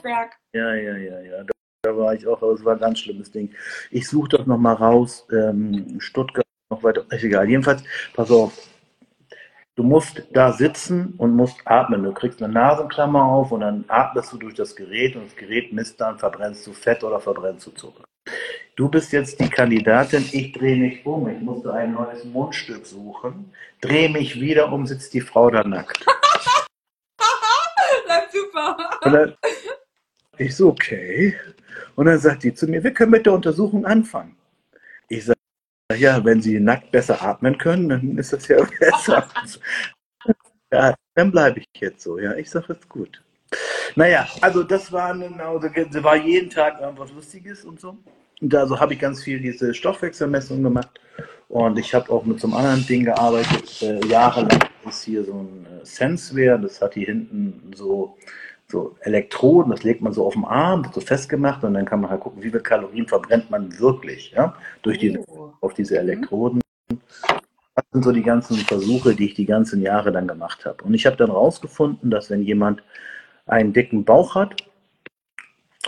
[0.53, 1.45] Ja, ja, ja, ja.
[1.45, 1.53] Da,
[1.83, 3.51] da, war ich auch, aber es war ein ganz schlimmes Ding.
[3.91, 5.27] Ich suche das nochmal raus.
[5.33, 7.05] Ähm, Stuttgart noch weiter.
[7.11, 7.49] Ist egal.
[7.49, 7.83] Jedenfalls,
[8.15, 8.53] pass auf.
[9.77, 12.05] Du musst da sitzen und musst atmen.
[12.05, 15.73] Du kriegst eine Nasenklammer auf und dann atmest du durch das Gerät und das Gerät
[15.73, 18.05] misst dann, verbrennst du Fett oder verbrennst du Zucker.
[18.77, 23.53] Du bist jetzt die Kandidatin, ich drehe mich um, ich musste ein neues Mundstück suchen,
[23.81, 26.05] drehe mich wieder um, sitzt die Frau da nackt.
[29.05, 29.35] Und dann,
[30.39, 31.35] ich so, okay.
[31.95, 34.37] Und dann sagt die zu mir, wir können mit der Untersuchung anfangen.
[35.09, 35.39] Ich sage,
[35.97, 39.29] ja, wenn Sie nackt besser atmen können, dann ist das ja besser.
[40.73, 42.19] ja, dann bleibe ich jetzt so.
[42.19, 43.23] Ja, ich sage, ist gut.
[43.95, 47.97] Naja, also das war, das war jeden Tag irgendwas Lustiges und so.
[48.41, 51.01] Und also habe ich ganz viel diese Stoffwechselmessung gemacht.
[51.49, 55.35] Und ich habe auch mit so einem anderen Ding gearbeitet, äh, jahrelang ist hier so
[55.35, 58.17] ein äh, Senseware, das hat hier hinten so
[58.69, 62.01] so Elektroden, das legt man so auf den Arm, wird so festgemacht und dann kann
[62.01, 65.53] man halt gucken, wie viel Kalorien verbrennt man wirklich, ja, durch die, Oh.
[65.61, 66.01] auf diese Mhm.
[66.01, 66.61] Elektroden.
[66.89, 70.85] Das sind so die ganzen Versuche, die ich die ganzen Jahre dann gemacht habe.
[70.85, 72.83] Und ich habe dann rausgefunden, dass wenn jemand
[73.47, 74.63] einen dicken Bauch hat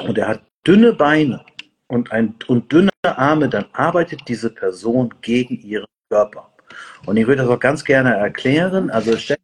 [0.01, 1.45] und er hat dünne Beine
[1.89, 6.51] und, ein, und dünne Arme, dann arbeitet diese Person gegen ihren Körper.
[7.07, 8.91] Und ich würde das auch ganz gerne erklären.
[8.91, 9.37] Also stell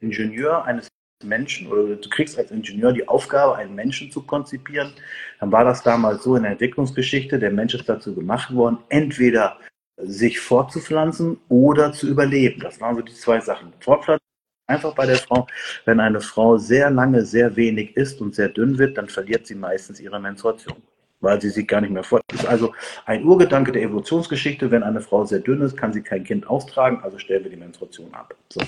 [0.00, 0.88] Ingenieur eines
[1.24, 4.92] Menschen oder du kriegst als Ingenieur die Aufgabe, einen Menschen zu konzipieren.
[5.40, 7.38] Dann war das damals so in der Entwicklungsgeschichte.
[7.38, 9.58] Der Mensch ist dazu gemacht worden, entweder
[9.98, 12.60] sich fortzupflanzen oder zu überleben.
[12.60, 13.72] Das waren so die zwei Sachen.
[13.80, 14.26] Fortpflanzen
[14.66, 15.46] einfach bei der Frau.
[15.84, 19.54] Wenn eine Frau sehr lange, sehr wenig isst und sehr dünn wird, dann verliert sie
[19.54, 20.82] meistens ihre Menstruation,
[21.20, 22.22] weil sie sich gar nicht mehr fort.
[22.28, 22.72] Das ist also
[23.06, 24.70] ein Urgedanke der Evolutionsgeschichte.
[24.70, 27.56] Wenn eine Frau sehr dünn ist, kann sie kein Kind austragen, also stellen wir die
[27.56, 28.34] Menstruation ab.
[28.50, 28.60] So.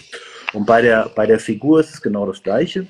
[0.52, 2.86] Und bei der, bei der Figur ist es genau das Gleiche.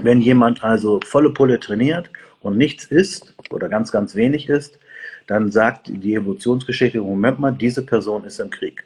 [0.00, 4.78] Wenn jemand also volle Pulle trainiert und nichts isst oder ganz, ganz wenig isst,
[5.26, 8.84] dann sagt die Evolutionsgeschichte, Moment mal, diese Person ist im Krieg.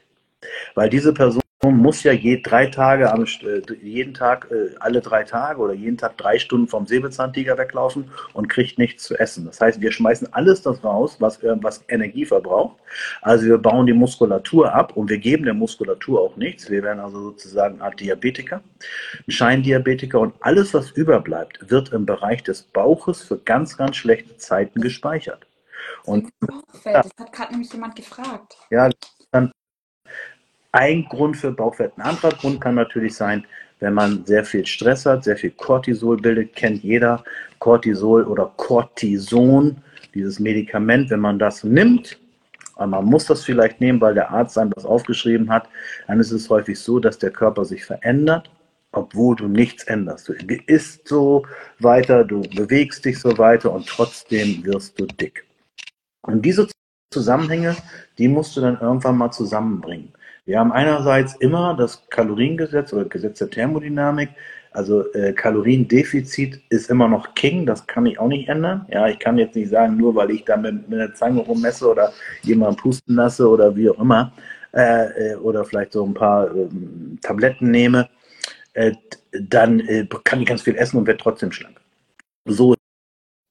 [0.75, 5.23] Weil diese Person muss ja je drei Tage, am, äh, jeden Tag, äh, alle drei
[5.23, 9.45] Tage oder jeden Tag drei Stunden vom Säbelzahntiger weglaufen und kriegt nichts zu essen.
[9.45, 12.77] Das heißt, wir schmeißen alles das raus, was, was Energie verbraucht.
[13.21, 16.69] Also wir bauen die Muskulatur ab und wir geben der Muskulatur auch nichts.
[16.69, 18.61] Wir werden also sozusagen Art Diabetiker,
[19.27, 24.37] ein Scheindiabetiker und alles, was überbleibt, wird im Bereich des Bauches für ganz, ganz schlechte
[24.37, 25.45] Zeiten gespeichert.
[26.05, 28.55] Und Bauchfett, das hat gerade nämlich jemand gefragt.
[28.69, 28.89] ja,
[30.71, 31.93] ein Grund für Bauchfett.
[31.97, 33.45] Ein anderer Grund kann natürlich sein,
[33.79, 37.23] wenn man sehr viel Stress hat, sehr viel Cortisol bildet, kennt jeder
[37.59, 39.77] Cortisol oder Cortison,
[40.13, 42.19] dieses Medikament, wenn man das nimmt,
[42.75, 45.67] aber man muss das vielleicht nehmen, weil der Arzt einem das aufgeschrieben hat,
[46.07, 48.49] dann ist es häufig so, dass der Körper sich verändert,
[48.91, 50.29] obwohl du nichts änderst.
[50.29, 50.33] Du
[50.65, 51.45] isst so
[51.79, 55.45] weiter, du bewegst dich so weiter und trotzdem wirst du dick.
[56.21, 56.67] Und diese
[57.11, 57.75] Zusammenhänge,
[58.17, 60.13] die musst du dann irgendwann mal zusammenbringen.
[60.49, 64.29] Wir haben einerseits immer das Kaloriengesetz oder Gesetz der Thermodynamik.
[64.71, 68.87] Also äh, Kaloriendefizit ist immer noch King, das kann ich auch nicht ändern.
[68.89, 71.87] Ja, ich kann jetzt nicht sagen, nur weil ich da mit, mit einer Zange rummesse
[71.87, 74.33] oder jemanden pusten lasse oder wie auch immer,
[74.73, 78.09] äh, äh, oder vielleicht so ein paar ähm, Tabletten nehme,
[78.73, 78.93] äh,
[79.31, 81.79] dann äh, kann ich ganz viel essen und werde trotzdem schlank.
[82.45, 82.73] So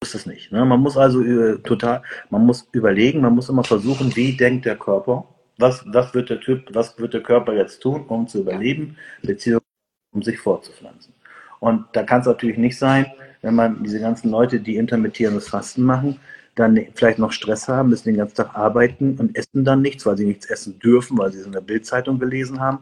[0.02, 0.50] ist es nicht.
[0.50, 0.64] Ne?
[0.64, 4.74] Man muss also äh, total, man muss überlegen, man muss immer versuchen, wie denkt der
[4.76, 5.28] Körper,
[5.58, 9.64] was, was wird der Typ, was wird der Körper jetzt tun, um zu überleben, beziehungsweise
[10.12, 11.12] um sich fortzupflanzen.
[11.60, 13.06] Und da kann es natürlich nicht sein,
[13.42, 16.18] wenn man diese ganzen Leute, die intermittierendes Fasten machen,
[16.54, 20.16] dann vielleicht noch Stress haben, müssen den ganzen Tag arbeiten und essen dann nichts, weil
[20.16, 22.80] sie nichts essen dürfen, weil sie es in der Bildzeitung gelesen haben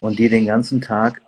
[0.00, 1.22] und die den ganzen Tag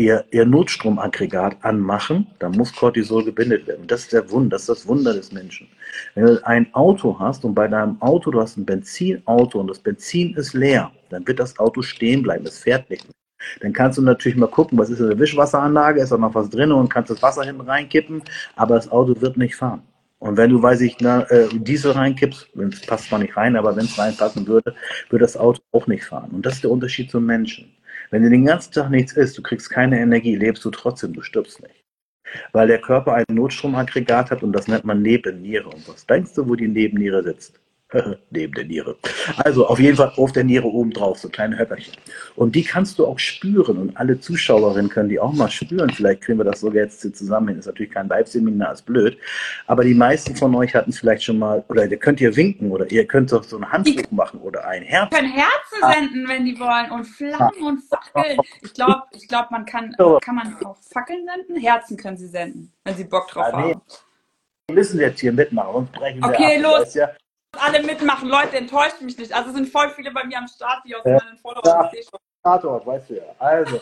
[0.00, 3.86] ihr, ihr Notstromaggregat anmachen, dann muss Cortisol gebindet werden.
[3.86, 5.68] Das ist der Wunder, das ist das Wunder des Menschen.
[6.14, 9.78] Wenn du ein Auto hast und bei deinem Auto, du hast ein Benzinauto und das
[9.78, 13.14] Benzin ist leer, dann wird das Auto stehen bleiben, es fährt nicht mehr.
[13.60, 16.50] Dann kannst du natürlich mal gucken, was ist in der Wischwasseranlage, ist da noch was
[16.50, 18.22] drin und kannst das Wasser hinten reinkippen,
[18.56, 19.82] aber das Auto wird nicht fahren.
[20.18, 23.74] Und wenn du, weiß ich, na, äh, Diesel reinkippst, es passt zwar nicht rein, aber
[23.74, 24.74] wenn es reinpassen würde,
[25.08, 26.30] würde das Auto auch nicht fahren.
[26.32, 27.72] Und das ist der Unterschied zum Menschen.
[28.10, 31.22] Wenn du den ganzen Tag nichts isst, du kriegst keine Energie, lebst du trotzdem, du
[31.22, 31.84] stirbst nicht.
[32.52, 35.68] Weil der Körper ein Notstromaggregat hat und das nennt man Nebenniere.
[35.68, 37.60] Und was denkst du, wo die Nebenniere sitzt?
[38.30, 38.96] Neben der Niere.
[39.38, 41.94] Also auf jeden Fall auf der Niere oben drauf, so kleine Höpperchen.
[42.36, 45.90] Und die kannst du auch spüren und alle Zuschauerinnen können die auch mal spüren.
[45.90, 47.58] Vielleicht kriegen wir das sogar jetzt zusammen hin.
[47.58, 49.18] Ist natürlich kein Live-Seminar, ist blöd.
[49.66, 52.70] Aber die meisten von euch hatten es vielleicht schon mal, oder ihr könnt ihr winken
[52.70, 55.10] oder ihr könnt doch so ein Handtuch machen oder ein Herz.
[55.14, 58.38] Können Herzen senden, wenn die wollen und Flammen und Fackeln.
[58.62, 61.60] Ich glaube, ich glaub, man kann, kann man auch Fackeln senden?
[61.60, 63.72] Herzen können sie senden, wenn sie Bock drauf Ah, nee.
[63.72, 63.82] haben.
[64.68, 66.78] Wir müssen jetzt hier mitmachen, sonst brechen wir Okay, ab.
[66.80, 66.94] los.
[66.94, 67.10] Ja,
[67.58, 69.32] Alle mitmachen, Leute, enttäuscht mich nicht.
[69.32, 71.18] Also es sind voll viele bei mir am Start, die aus Ja.
[71.24, 72.02] meinen Followern Ja.
[72.02, 72.20] schon.
[72.42, 73.22] Tatort, weißt du ja.
[73.38, 73.80] Also.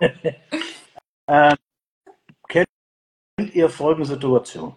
[1.28, 1.54] ähm,
[2.48, 2.68] kennt
[3.52, 4.74] ihr folgende Situation?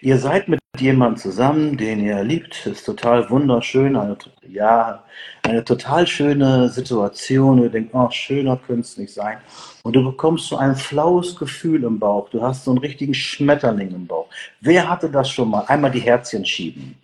[0.00, 5.04] Ihr seid mit jemandem zusammen, den ihr liebt, ist total wunderschön, eine, ja,
[5.42, 7.60] eine total schöne Situation.
[7.62, 9.38] Ihr denkt, oh, schöner könnte es nicht sein.
[9.82, 12.28] Und du bekommst so ein flaues Gefühl im Bauch.
[12.30, 14.28] Du hast so einen richtigen Schmetterling im Bauch.
[14.60, 15.64] Wer hatte das schon mal?
[15.66, 16.94] Einmal die Herzchen schieben.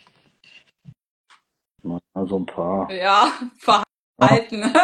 [2.15, 2.91] Also ein paar.
[2.91, 3.33] Ja,
[4.19, 4.73] verhalten.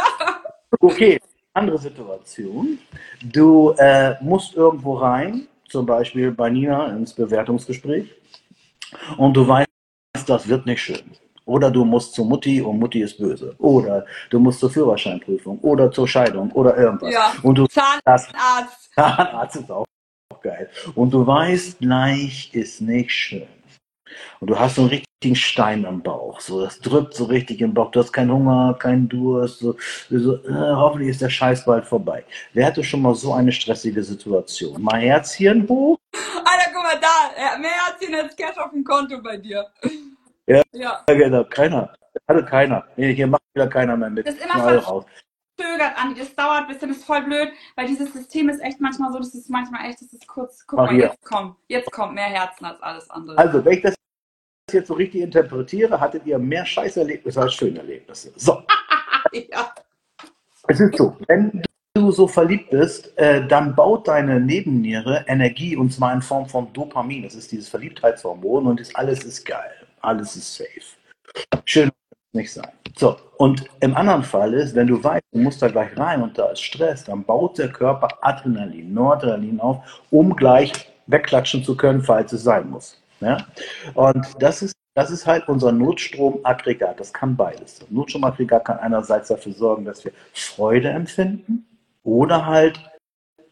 [0.83, 1.21] Okay,
[1.53, 2.79] andere Situation.
[3.25, 8.09] Du äh, musst irgendwo rein, zum Beispiel bei Nina ins Bewertungsgespräch,
[9.19, 9.69] und du weißt,
[10.27, 11.03] das wird nicht schön.
[11.45, 13.57] Oder du musst zu Mutti und Mutti ist böse.
[13.59, 17.13] Oder du musst zur Führerscheinprüfung oder zur Scheidung oder irgendwas.
[17.13, 17.33] Ja.
[17.43, 18.31] Und du Zahnarzt.
[18.95, 19.85] Zahnarzt ist auch
[20.41, 20.69] auch geil.
[20.95, 23.47] Und du weißt, gleich ist nicht schön.
[24.41, 26.41] Und du hast so einen richtigen Stein am Bauch.
[26.41, 27.91] So, das drückt so richtig im Bauch.
[27.91, 29.61] Du hast keinen Hunger, keinen Durst.
[29.61, 29.77] So,
[30.09, 32.25] so äh, hoffentlich ist der Scheiß bald vorbei.
[32.53, 34.83] Wer hatte schon mal so eine stressige Situation?
[34.83, 35.99] Mal Herzchen hoch.
[36.13, 37.59] Alter, guck mal da.
[37.59, 39.67] Mehr Herzchen als Cash auf dem Konto bei dir.
[40.47, 41.05] Ja, ja.
[41.07, 41.45] genau.
[41.45, 41.93] Keiner.
[42.29, 42.85] Hatte keiner.
[42.97, 44.27] Nee, hier macht wieder keiner mehr mit.
[44.27, 45.05] Das ist immer raus.
[45.61, 46.21] Zögert, Andi.
[46.21, 49.35] Das dauert ein bisschen, ist voll blöd, weil dieses System ist echt manchmal so, das
[49.35, 52.65] ist manchmal echt, das ist kurz, guck Ach, mal, jetzt kommt, jetzt kommt mehr Herzen
[52.65, 53.37] als alles andere.
[53.37, 53.95] Also, wenn ich das
[54.73, 58.33] jetzt so richtig interpretiere, hattet ihr mehr Scheißerlebnisse als Schönerlebnisse.
[58.37, 58.63] So.
[59.33, 59.75] ja.
[60.69, 61.63] Es ist so, wenn
[61.95, 66.73] du so verliebt bist, äh, dann baut deine Nebenniere Energie und zwar in Form von
[66.73, 67.25] Dopamin.
[67.25, 69.73] Das ist dieses Verliebtheitshormon und ist, alles ist geil.
[70.01, 70.97] Alles ist safe.
[71.65, 71.91] Schön
[72.33, 72.69] nicht sein.
[72.97, 76.37] So, und im anderen Fall ist, wenn du weißt, du musst da gleich rein und
[76.37, 80.73] da ist Stress, dann baut der Körper Adrenalin, Noradrenalin auf, um gleich
[81.07, 83.01] wegklatschen zu können, falls es sein muss.
[83.21, 83.47] Ja?
[83.95, 86.99] Und das ist, das ist halt unser Notstromaggregat.
[86.99, 87.79] Das kann beides.
[87.81, 91.67] Das Notstromaggregat kann einerseits dafür sorgen, dass wir Freude empfinden
[92.03, 92.81] oder halt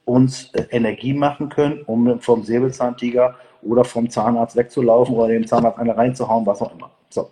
[0.05, 5.79] uns äh, Energie machen können, um vom Säbelzahntiger oder vom Zahnarzt wegzulaufen oder dem Zahnarzt
[5.79, 6.91] eine reinzuhauen, was auch immer.
[7.11, 7.31] So.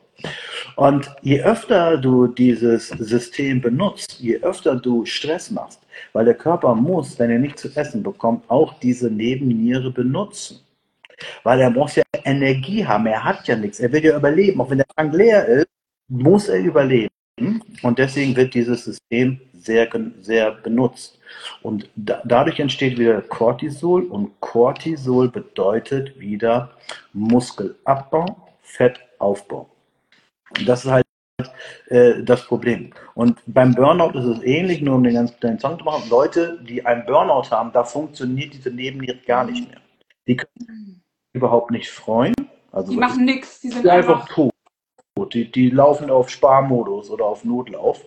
[0.76, 5.80] Und je öfter du dieses System benutzt, je öfter du Stress machst,
[6.12, 10.60] weil der Körper muss, wenn er nicht zu essen bekommt, auch diese Nebenniere benutzen.
[11.44, 13.06] Weil er muss ja Energie haben.
[13.06, 13.80] Er hat ja nichts.
[13.80, 14.60] Er will ja überleben.
[14.60, 15.68] Auch wenn der Tank leer ist,
[16.08, 17.10] muss er überleben.
[17.82, 19.88] Und deswegen wird dieses System sehr,
[20.20, 21.18] sehr benutzt.
[21.62, 26.70] Und da, dadurch entsteht wieder Cortisol und Cortisol bedeutet wieder
[27.12, 29.05] Muskelabbau, Fettaufbau.
[30.58, 31.06] Und das ist halt
[31.88, 32.92] äh, das Problem.
[33.14, 36.08] Und beim Burnout ist es ähnlich, nur um den ganzen kleinen Song zu machen.
[36.08, 39.80] Leute, die einen Burnout haben, da funktioniert diese Nebenniere gar nicht mehr.
[40.26, 41.02] Die können
[41.32, 42.34] überhaupt nicht freuen.
[42.72, 44.52] Also die machen nichts, die sind einfach tot.
[45.32, 48.04] Die, die laufen auf Sparmodus oder auf Notlauf.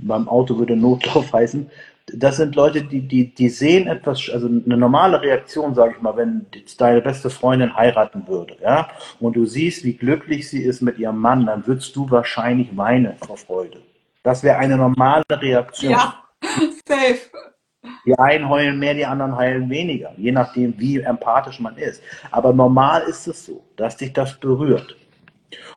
[0.00, 1.70] Beim Auto würde Notlauf heißen.
[2.14, 6.16] Das sind Leute, die, die, die sehen etwas, also eine normale Reaktion, sage ich mal,
[6.16, 6.46] wenn
[6.78, 8.88] deine beste Freundin heiraten würde, ja,
[9.20, 13.14] und du siehst, wie glücklich sie ist mit ihrem Mann, dann würdest du wahrscheinlich weinen
[13.18, 13.82] vor Freude.
[14.22, 15.92] Das wäre eine normale Reaktion.
[15.92, 16.22] Ja,
[16.88, 17.18] safe.
[18.06, 22.02] Die einen heulen mehr, die anderen heulen weniger, je nachdem, wie empathisch man ist.
[22.30, 24.96] Aber normal ist es so, dass dich das berührt.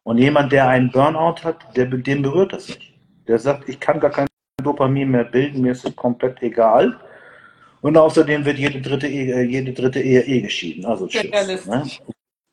[0.04, 2.91] Und jemand, der einen Burnout hat, der, den berührt das nicht.
[3.28, 4.28] Der sagt, ich kann gar kein
[4.64, 7.00] Dopamin mehr bilden, mir ist es komplett egal.
[7.82, 10.86] Und außerdem wird jede dritte Ehe, äh, jede dritte Ehe eh geschieden.
[10.86, 11.66] Also tschüss.
[11.66, 11.84] Ne?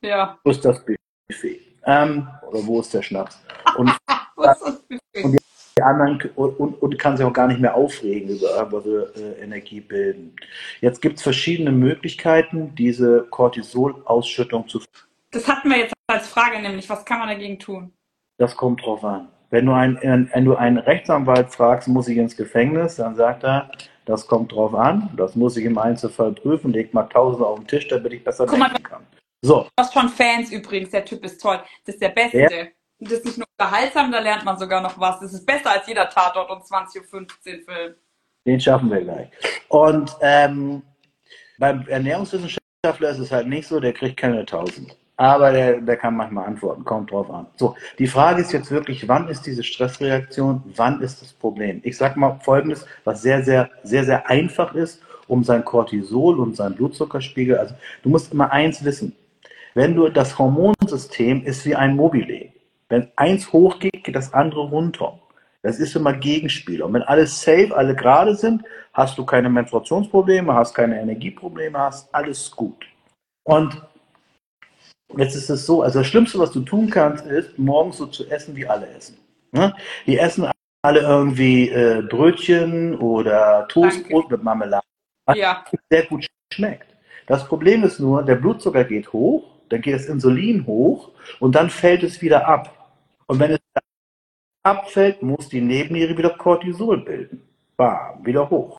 [0.03, 0.39] Ja.
[0.43, 1.61] Wo ist das Buffet?
[1.85, 3.43] Ähm, oder wo ist der Schnaps?
[3.77, 3.91] Und,
[4.37, 5.25] wo ist das Buffet?
[5.25, 5.39] Und
[5.79, 9.81] die anderen und, und kann sich auch gar nicht mehr aufregen über irgendwelche äh, Energie
[9.81, 10.35] bilden.
[10.81, 14.83] Jetzt gibt es verschiedene Möglichkeiten, diese Cortisol-Ausschüttung zu.
[15.31, 17.93] Das hatten wir jetzt als Frage, nämlich, was kann man dagegen tun?
[18.39, 19.29] Das kommt drauf an.
[19.51, 23.71] Wenn du, einen, wenn du einen Rechtsanwalt fragst, muss ich ins Gefängnis, dann sagt er,
[24.05, 27.67] das kommt drauf an, das muss ich im Einzelfall prüfen, leg mal Tausende auf den
[27.67, 29.07] Tisch, damit ich besser Guck denken kann.
[29.43, 29.63] So.
[29.63, 31.61] Du hast schon Fans übrigens, der Typ ist toll.
[31.85, 32.39] Das ist der Beste.
[32.39, 32.67] Ja.
[33.01, 35.21] Das ist nicht nur unterhaltsam, da lernt man sogar noch was.
[35.21, 37.05] Das ist besser als jeder Tatort und 20.15 Uhr
[37.65, 37.95] Film.
[38.45, 39.29] Den schaffen wir gleich.
[39.69, 40.83] Und ähm,
[41.59, 46.17] beim Ernährungswissenschaftler ist es halt nicht so, der kriegt keine 1000 aber der, der kann
[46.17, 47.47] manchmal antworten, kommt drauf an.
[47.57, 51.81] So, die Frage ist jetzt wirklich, wann ist diese Stressreaktion, wann ist das Problem?
[51.83, 56.57] Ich sage mal Folgendes, was sehr, sehr, sehr, sehr einfach ist, um sein Cortisol und
[56.57, 59.15] sein Blutzuckerspiegel, also du musst immer eins wissen,
[59.75, 62.51] wenn du das Hormonsystem ist wie ein Mobile.
[62.89, 65.19] Wenn eins hochgeht, geht das andere runter.
[65.63, 66.81] Das ist immer Gegenspiel.
[66.81, 72.15] Und wenn alles safe, alle gerade sind, hast du keine Menstruationsprobleme, hast keine Energieprobleme, hast
[72.15, 72.87] alles gut.
[73.43, 73.83] Und
[75.17, 78.29] Jetzt ist es so, also das Schlimmste, was du tun kannst, ist, morgens so zu
[78.29, 79.17] essen, wie alle essen.
[79.53, 79.75] Ne?
[80.07, 80.49] Die essen
[80.83, 84.37] alle irgendwie äh, Brötchen oder Toastbrot Danke.
[84.37, 84.87] mit Marmelade,
[85.27, 85.65] was ja.
[85.91, 86.95] sehr gut schmeckt.
[87.27, 91.69] Das Problem ist nur, der Blutzucker geht hoch, dann geht das Insulin hoch und dann
[91.71, 92.93] fällt es wieder ab.
[93.27, 93.59] Und wenn es
[94.63, 97.43] abfällt, muss die Nebenniere wieder Cortisol bilden.
[97.77, 98.79] Bam, wieder hoch.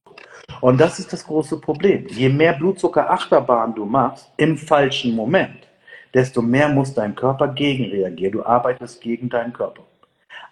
[0.62, 2.08] Und das ist das große Problem.
[2.08, 5.69] Je mehr Blutzuckerachterbahn du machst, im falschen Moment,
[6.14, 8.34] desto mehr muss dein Körper gegenreagieren.
[8.34, 9.84] Du arbeitest gegen deinen Körper.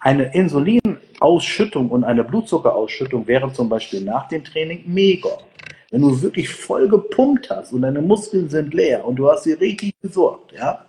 [0.00, 5.30] Eine Insulinausschüttung und eine Blutzuckerausschüttung wäre zum Beispiel nach dem Training mega.
[5.90, 9.54] Wenn du wirklich voll gepumpt hast und deine Muskeln sind leer und du hast sie
[9.54, 10.84] richtig gesorgt, ja,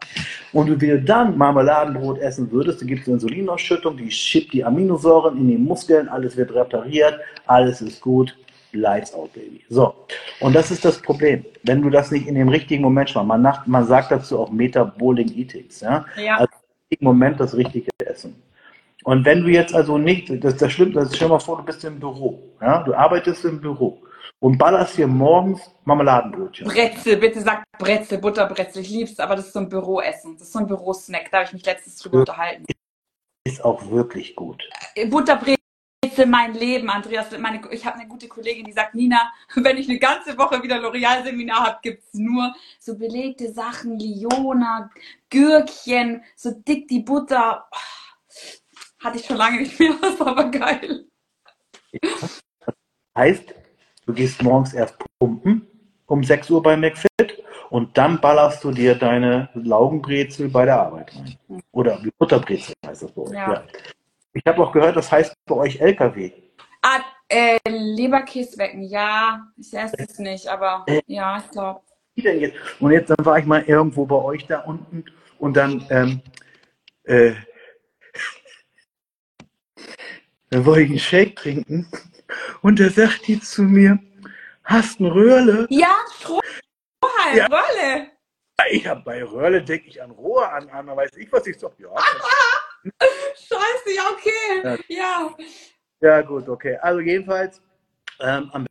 [0.52, 4.64] und du wieder dann Marmeladenbrot essen würdest, dann gibt es eine Insulinausschüttung, die schiebt die
[4.64, 7.18] Aminosäuren in die Muskeln, alles wird repariert,
[7.48, 8.36] alles ist gut,
[8.74, 9.64] Lights out, Baby.
[9.70, 9.94] So,
[10.40, 11.46] und das ist das Problem.
[11.64, 14.52] Wenn du das nicht in dem richtigen Moment machst, man, nach, man sagt dazu auch
[14.52, 16.06] Metaboling Eatings, ja?
[16.18, 16.38] Ja.
[16.38, 18.42] Also im richtigen Moment das richtige Essen.
[19.04, 21.64] Und wenn du jetzt also nicht, das, das stimmt, das stell dir mal vor, du
[21.64, 22.84] bist im Büro, ja?
[22.84, 24.02] Du arbeitest im Büro
[24.40, 26.68] und ballerst dir morgens Marmeladenbrötchen.
[26.68, 28.82] Brezel, bitte sag Brezel, Butterbrezel.
[28.82, 30.38] Ich lieb's, aber das ist so ein Büroessen.
[30.38, 31.30] Das ist so ein Bürosnack.
[31.32, 32.66] Da habe ich mich letztens drüber unterhalten.
[33.46, 34.64] Ist auch wirklich gut.
[34.96, 35.08] Äh,
[36.10, 37.38] Butterbrezel, mein Leben, Andreas.
[37.38, 40.78] Meine, ich habe eine gute Kollegin, die sagt, Nina, wenn ich eine ganze Woche wieder
[40.78, 44.90] L'Oreal-Seminar habe, gibt's nur so belegte Sachen, Liona,
[45.30, 47.68] Gürkchen, so dick die Butter.
[49.00, 51.06] Hatte ich schon lange nicht mehr, das war aber geil.
[53.16, 53.54] Heißt,
[54.06, 55.66] du gehst morgens erst pumpen
[56.06, 61.16] um 6 Uhr bei McFit und dann ballerst du dir deine Laugenbrezel bei der Arbeit
[61.16, 61.38] rein.
[61.72, 63.32] Oder wie Butterbrezel heißt das euch.
[63.32, 63.54] Ja.
[63.54, 63.64] Ja.
[64.34, 66.32] Ich habe auch gehört, das heißt bei euch LKW.
[66.82, 69.42] Ah, äh, Leberkäswecken, ja.
[69.58, 71.82] Ich esse es nicht, aber ja, ich glaube.
[72.16, 72.58] Wie denn jetzt?
[72.80, 75.06] Und jetzt dann war ich mal irgendwo bei euch da unten
[75.40, 76.22] und dann, ähm,
[77.04, 77.34] äh,
[80.50, 81.90] dann wollte ich einen Shake trinken
[82.62, 84.00] und da sagt die zu mir,
[84.64, 85.68] hast ein Röhrle?
[85.70, 87.48] Ja, Strohhalm, Ja.
[87.48, 88.08] Rolle.
[88.72, 91.72] Ich habe bei Röhrle, denke ich an Rohr, an, an weiß ich was, ich sag,
[91.80, 91.90] ja,
[92.84, 94.84] Scheiße, ja, okay.
[94.88, 95.36] Ja.
[96.02, 96.78] Ja, gut, okay.
[96.82, 97.62] Also jedenfalls,
[98.22, 98.66] ähm, am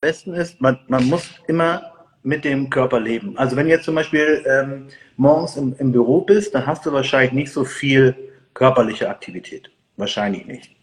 [0.00, 3.36] besten ist, man, man muss immer mit dem Körper leben.
[3.36, 6.92] Also wenn du jetzt zum Beispiel ähm, morgens im, im Büro bist, dann hast du
[6.92, 8.14] wahrscheinlich nicht so viel
[8.54, 9.70] körperliche Aktivität.
[9.96, 10.76] Wahrscheinlich nicht.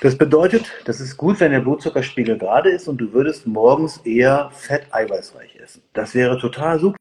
[0.00, 4.50] Das bedeutet, das ist gut, wenn der Blutzuckerspiegel gerade ist und du würdest morgens eher
[4.52, 5.82] fett-eiweißreich essen.
[5.92, 6.96] Das wäre total super.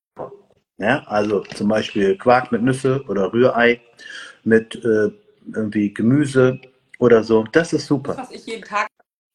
[0.79, 3.81] Ja, also zum Beispiel Quark mit Nüsse oder Rührei
[4.43, 5.11] mit äh,
[5.53, 6.59] irgendwie Gemüse
[6.99, 7.43] oder so.
[7.51, 8.17] Das ist Das, super.
[8.17, 8.87] was ich jeden Tag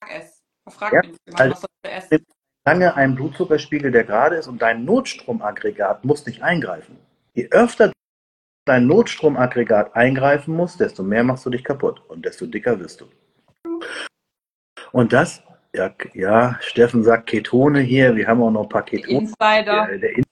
[0.08, 0.32] esse.
[0.64, 2.26] Man fragt Ja, mich immer, also- was ich essen?
[2.66, 6.96] Lange ein Blutzuckerspiegel, der gerade ist und dein Notstromaggregat muss nicht eingreifen.
[7.34, 7.92] Je öfter
[8.66, 13.06] dein Notstromaggregat eingreifen muss, desto mehr machst du dich kaputt und desto dicker wirst du.
[14.92, 15.42] Und das,
[15.74, 19.18] ja, ja Steffen sagt Ketone hier, wir haben auch noch ein paar Ketone.
[19.18, 19.86] Insider.
[19.86, 20.23] Der, der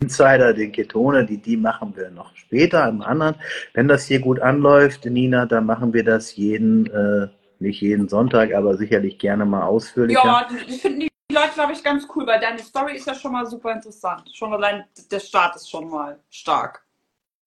[0.00, 3.36] Insider, den Ketone, die, die machen wir noch später im anderen.
[3.72, 7.28] Wenn das hier gut anläuft, Nina, dann machen wir das jeden, äh,
[7.58, 10.22] nicht jeden Sonntag, aber sicherlich gerne mal ausführlicher.
[10.22, 13.32] Ja, die finden die Leute, glaube ich, ganz cool, weil deine Story ist ja schon
[13.32, 14.30] mal super interessant.
[14.34, 16.84] Schon allein der Start ist schon mal stark.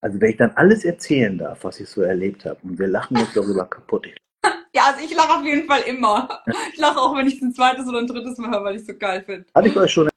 [0.02, 3.18] Also wenn ich dann alles erzählen darf, was ich so erlebt habe, und wir lachen
[3.18, 4.08] uns darüber kaputt.
[4.08, 4.16] Ich,
[4.74, 6.42] Ja, also ich lache auf jeden Fall immer.
[6.74, 8.82] Ich lache auch, wenn ich es ein zweites oder ein drittes Mal höre, weil ich
[8.82, 9.46] es so geil finde.
[9.54, 10.10] hatte ich euch schon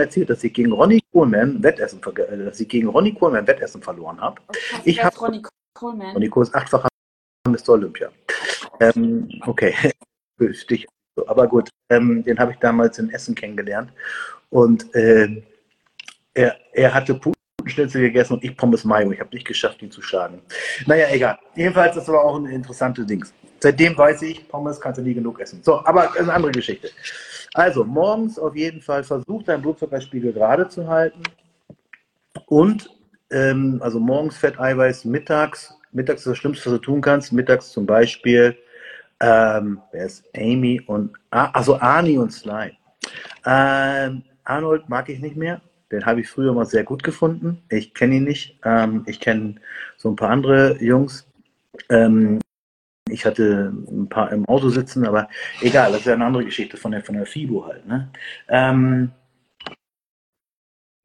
[0.00, 4.20] erzählt, dass ich gegen Ronny Kohlmann Wettessen, äh, dass ich gegen Ronny Kohlmann Wettessen verloren
[4.20, 4.40] habe.
[4.84, 5.42] Ich Wer ist hab- Ronny
[5.74, 6.12] Coleman.
[6.14, 6.88] Ronny Kohl ist achtfacher
[7.48, 7.70] Mr.
[7.70, 8.10] Olympia.
[8.80, 9.74] Ähm, okay,
[10.52, 10.86] Stich.
[11.26, 13.92] Aber gut, ähm, den habe ich damals in Essen kennengelernt.
[14.48, 15.42] Und ähm,
[16.34, 19.12] er, er hatte Putenschnitzel gegessen und ich Pommes Mayo.
[19.12, 20.40] Ich habe nicht geschafft, ihn zu schlagen.
[20.86, 21.38] Naja, egal.
[21.54, 23.24] Jedenfalls, das war auch ein interessantes Ding.
[23.62, 25.62] Seitdem weiß ich, Pommes kannst du nie genug essen.
[25.62, 26.90] So, aber das ist eine andere Geschichte.
[27.54, 31.22] Also, morgens auf jeden Fall versuch deinen Blutzuckerspiegel gerade zu halten.
[32.46, 32.90] Und,
[33.30, 35.78] ähm, also morgens Fett, Eiweiß, mittags.
[35.92, 37.32] Mittags ist das Schlimmste, was du tun kannst.
[37.32, 38.56] Mittags zum Beispiel,
[39.20, 42.76] ähm, wer ist Amy und, ah, also Arnie und Sly.
[43.46, 45.60] Ähm, Arnold mag ich nicht mehr.
[45.92, 47.62] Den habe ich früher mal sehr gut gefunden.
[47.68, 48.58] Ich kenne ihn nicht.
[48.64, 49.54] Ähm, ich kenne
[49.98, 51.28] so ein paar andere Jungs.
[51.88, 52.40] Ähm,
[53.12, 55.28] ich hatte ein paar im Auto sitzen, aber
[55.60, 57.86] egal, das ist ja eine andere Geschichte von der, von der FIBO halt.
[57.86, 58.10] Ne?
[58.48, 59.12] Ähm,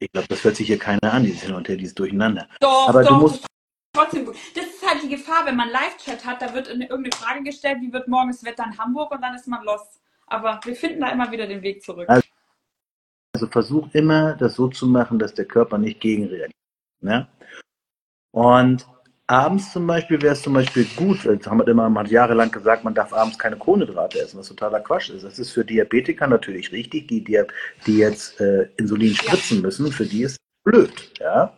[0.00, 2.48] ich glaube, das hört sich hier keiner an, dieses Hin und Her, dieses Durcheinander.
[2.60, 3.46] Doch, Aber du doch, musst- das ist
[3.94, 4.36] trotzdem gut.
[4.54, 7.78] Das ist halt die Gefahr, wenn man Live-Chat hat, da wird eine- irgendeine Frage gestellt,
[7.80, 10.00] wie wird morgen das Wetter in Hamburg und dann ist man lost.
[10.26, 12.08] Aber wir finden da immer wieder den Weg zurück.
[12.08, 12.26] Also-
[13.34, 16.50] Also versuch immer, das so zu machen, dass der Körper nicht gegenreagiert.
[17.00, 17.28] Ne?
[18.32, 18.86] Und
[19.28, 22.50] abends zum Beispiel wäre es zum Beispiel gut, das haben wir immer, man hat jahrelang
[22.50, 25.22] gesagt, man darf abends keine Kohlenhydrate essen, was totaler Quatsch ist.
[25.22, 27.40] Das ist für Diabetiker natürlich richtig, die, die,
[27.86, 30.90] die jetzt äh, Insulin spritzen müssen, für die ist es blöd.
[31.20, 31.52] Ja?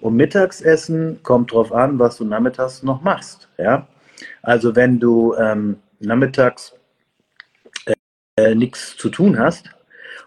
[0.00, 3.48] Und Mittagsessen kommt drauf an, was du nachmittags noch machst.
[3.58, 3.86] Ja?
[4.42, 6.74] Also wenn du ähm, nachmittags
[8.36, 9.70] äh, nichts zu tun hast,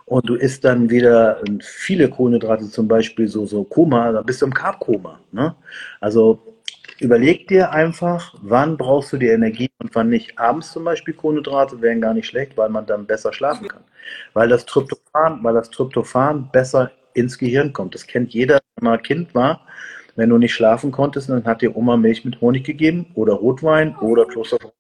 [0.05, 4.41] und du isst dann wieder äh, viele Kohlenhydrate, zum Beispiel so, so Koma, dann bist
[4.41, 5.19] du im Carb-Koma.
[5.34, 5.53] Ne?
[5.99, 6.57] Also
[7.00, 10.38] überleg dir einfach, wann brauchst du die Energie und wann nicht.
[10.38, 13.84] Abends zum Beispiel Kohlenhydrate wären gar nicht schlecht, weil man dann besser schlafen kann.
[14.34, 17.95] Weil das Tryptophan, weil das Tryptophan besser ins Gehirn kommt.
[17.95, 19.62] Das kennt jeder, wenn man Kind war.
[20.16, 23.95] Wenn du nicht schlafen konntest, dann hat dir Oma Milch mit Honig gegeben oder Rotwein
[23.98, 24.74] oder Klosterfrau.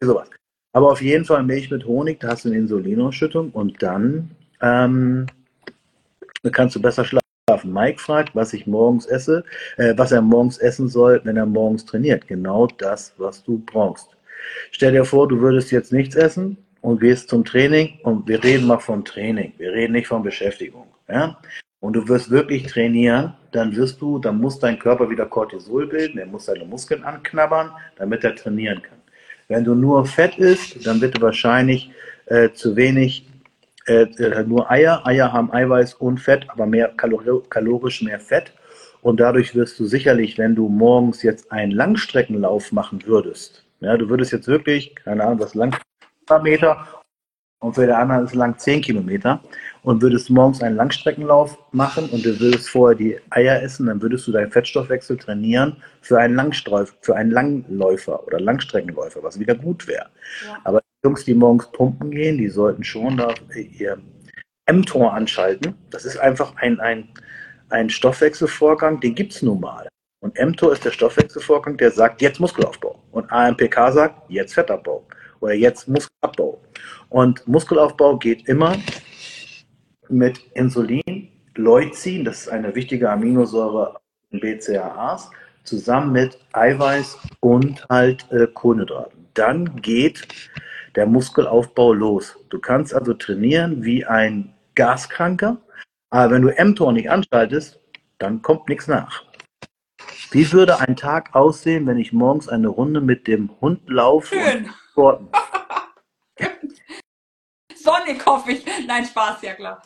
[0.00, 0.30] Sowas.
[0.72, 4.30] Aber auf jeden Fall Milch mit Honig, da hast du eine Insulinausschüttung und dann
[4.60, 5.26] ähm,
[6.50, 7.21] kannst du besser schlafen.
[7.64, 9.44] Mike fragt, was ich morgens esse,
[9.76, 12.28] äh, was er morgens essen soll, wenn er morgens trainiert.
[12.28, 14.10] Genau das, was du brauchst.
[14.70, 18.66] Stell dir vor, du würdest jetzt nichts essen und gehst zum Training und wir reden
[18.66, 19.52] mal vom Training.
[19.58, 20.86] Wir reden nicht von Beschäftigung.
[21.08, 21.36] Ja?
[21.80, 26.18] Und du wirst wirklich trainieren, dann wirst du, dann muss dein Körper wieder Cortisol bilden,
[26.18, 28.98] er muss seine Muskeln anknabbern, damit er trainieren kann.
[29.48, 31.90] Wenn du nur Fett isst, dann wird wahrscheinlich
[32.26, 33.26] äh, zu wenig,
[33.86, 35.06] äh, nur Eier.
[35.06, 38.52] Eier haben Eiweiß und Fett, aber mehr kalor kalorisch mehr Fett.
[39.00, 44.08] Und dadurch wirst du sicherlich, wenn du morgens jetzt einen Langstreckenlauf machen würdest, ja, du
[44.08, 45.76] würdest jetzt wirklich, keine Ahnung, was lang
[46.42, 46.86] Meter
[47.62, 49.40] und für der andere ist lang 10 Kilometer
[49.82, 54.26] und würdest morgens einen Langstreckenlauf machen und du würdest vorher die Eier essen, dann würdest
[54.26, 59.86] du deinen Fettstoffwechsel trainieren für einen Langstreif, für einen Langläufer oder Langstreckenläufer, was wieder gut
[59.86, 60.06] wäre.
[60.46, 60.58] Ja.
[60.64, 63.98] Aber Jungs, die morgens pumpen gehen, die sollten schon da ihr
[64.70, 65.74] mTOR anschalten.
[65.90, 67.08] Das ist einfach ein, ein,
[67.70, 69.88] ein Stoffwechselvorgang, den gibt es nun mal.
[70.20, 73.02] Und mTOR ist der Stoffwechselvorgang, der sagt, jetzt Muskelaufbau.
[73.10, 75.04] Und AMPK sagt, jetzt Fettabbau
[75.40, 76.62] oder jetzt Muskelabbau.
[77.08, 78.76] Und Muskelaufbau geht immer
[80.08, 83.98] mit Insulin, Leucin, das ist eine wichtige Aminosäure
[84.30, 85.30] in BCAAs,
[85.64, 89.26] zusammen mit Eiweiß und halt äh, Kohlenhydraten.
[89.34, 90.28] Dann geht
[90.94, 92.36] der Muskelaufbau los.
[92.50, 95.58] Du kannst also trainieren wie ein Gaskranker,
[96.10, 97.80] aber wenn du mTOR nicht anschaltest,
[98.18, 99.24] dann kommt nichts nach.
[100.30, 104.64] Wie würde ein Tag aussehen, wenn ich morgens eine Runde mit dem Hund laufe Schön.
[104.64, 105.28] und sporten?
[107.74, 108.64] Sonnig hoffe ich.
[108.86, 109.82] Nein, Spaß, ja klar.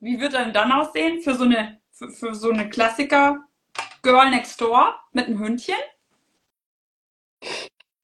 [0.00, 3.44] Wie wird denn dann aussehen für so eine, für, für so eine Klassiker
[4.02, 5.74] Girl Next Door mit einem Hündchen?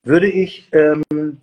[0.03, 1.41] Würde ich ähm,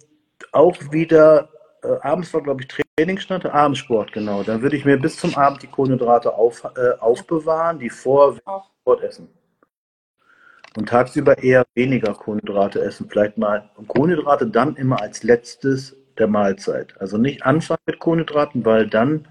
[0.52, 1.50] auch wieder,
[1.84, 4.44] äh, abends war glaube ich Trainingsstand, Abendsport, genau.
[4.44, 8.36] Dann würde ich mir bis zum Abend die Kohlenhydrate auf, äh, aufbewahren, die vor
[8.82, 9.28] Sport essen.
[10.78, 13.08] Und tagsüber eher weniger Kohlenhydrate essen.
[13.10, 16.94] Vielleicht mal Kohlenhydrate dann immer als letztes der Mahlzeit.
[17.00, 19.28] Also nicht anfangen mit Kohlenhydraten, weil dann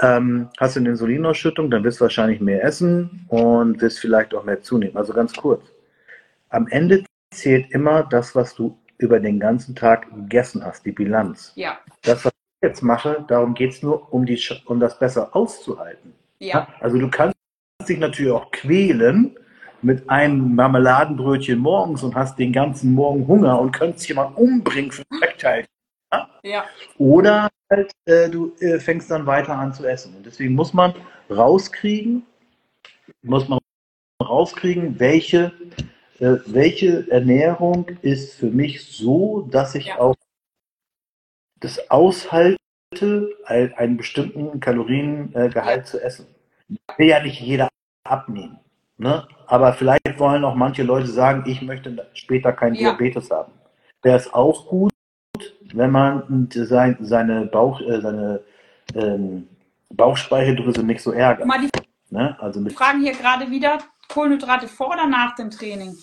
[0.00, 4.44] ähm, hast du eine Insulinausschüttung, dann wirst du wahrscheinlich mehr essen und wirst vielleicht auch
[4.44, 4.96] mehr zunehmen.
[4.96, 5.62] Also ganz kurz.
[6.48, 11.52] Am Ende zählt immer das, was du über den ganzen Tag gegessen hast, die Bilanz.
[11.54, 11.78] Ja.
[12.02, 16.14] Das, was ich jetzt mache, darum geht es nur, um, die, um das besser auszuhalten.
[16.38, 16.68] Ja.
[16.80, 17.36] Also du kannst
[17.88, 19.36] dich natürlich auch quälen
[19.82, 25.02] mit einem Marmeladenbrötchen morgens und hast den ganzen Morgen Hunger und könntest jemanden umbringen für
[25.02, 25.70] ein Speckteilchen.
[26.42, 26.64] Ja.
[26.98, 30.14] Oder halt, äh, du äh, fängst dann weiter an zu essen.
[30.16, 30.94] Und deswegen muss man
[31.30, 32.24] rauskriegen,
[33.22, 33.58] muss man
[34.22, 35.52] rauskriegen, welche,
[36.20, 39.98] äh, welche Ernährung ist für mich so, dass ich ja.
[39.98, 40.16] auch
[41.60, 42.58] das aushalte,
[43.44, 45.84] einen bestimmten Kaloriengehalt ja.
[45.84, 46.26] zu essen.
[46.96, 47.68] Will ja nicht jeder
[48.04, 48.58] abnehmen.
[48.98, 49.26] Ne?
[49.46, 52.90] Aber vielleicht wollen auch manche Leute sagen, ich möchte später keinen ja.
[52.90, 53.52] Diabetes haben.
[54.02, 54.92] Wäre es auch gut,
[55.72, 58.40] wenn man sein, seine, Bauch, äh, seine
[58.94, 59.48] ähm,
[59.90, 61.46] Bauchspeicheldrüse nicht so ärgert.
[61.46, 61.68] Mal die
[62.10, 62.36] ne?
[62.40, 63.78] also mit fragen hier gerade wieder,
[64.08, 65.96] Kohlenhydrate vor oder nach dem Training?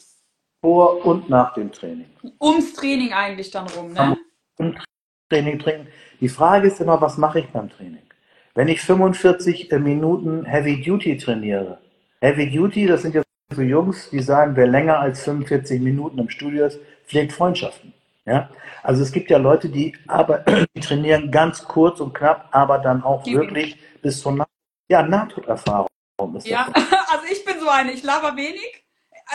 [0.62, 2.10] Vor und nach dem Training.
[2.40, 4.18] Ums Training eigentlich dann rum, ne?
[4.58, 4.76] Um
[5.30, 5.88] Training trinken.
[6.22, 8.04] Die Frage ist immer, was mache ich beim Training?
[8.56, 11.80] Wenn ich 45 äh, Minuten Heavy Duty trainiere,
[12.22, 13.24] Heavy Duty, das sind ja
[13.54, 17.94] so Jungs, die sagen, wer länger als 45 Minuten im Studio ist, pflegt Freundschaften.
[18.26, 18.50] Ja?
[18.84, 20.40] Also es gibt ja Leute, die, aber,
[20.76, 24.46] die trainieren ganz kurz und knapp, aber dann auch die wirklich bis zur Na
[24.90, 25.88] ja, Nahtoderfahrung.
[26.44, 26.68] Ja,
[27.12, 28.84] also ich so eine, ich laber wenig,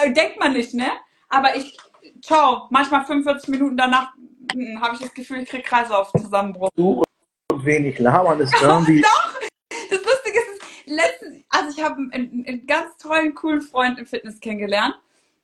[0.03, 0.91] äh, denkt man nicht, ne?
[1.29, 1.76] Aber ich,
[2.22, 4.12] ciao, manchmal 45 Minuten danach
[4.53, 6.70] hm, habe ich das Gefühl, ich kriege Kreislaufzusammenbruch.
[6.76, 7.03] Du
[7.51, 9.01] und wenig labern ist irgendwie...
[9.01, 14.07] Doch, das Lustige ist, letztens, also ich habe einen, einen ganz tollen, coolen Freund im
[14.07, 14.95] Fitness kennengelernt.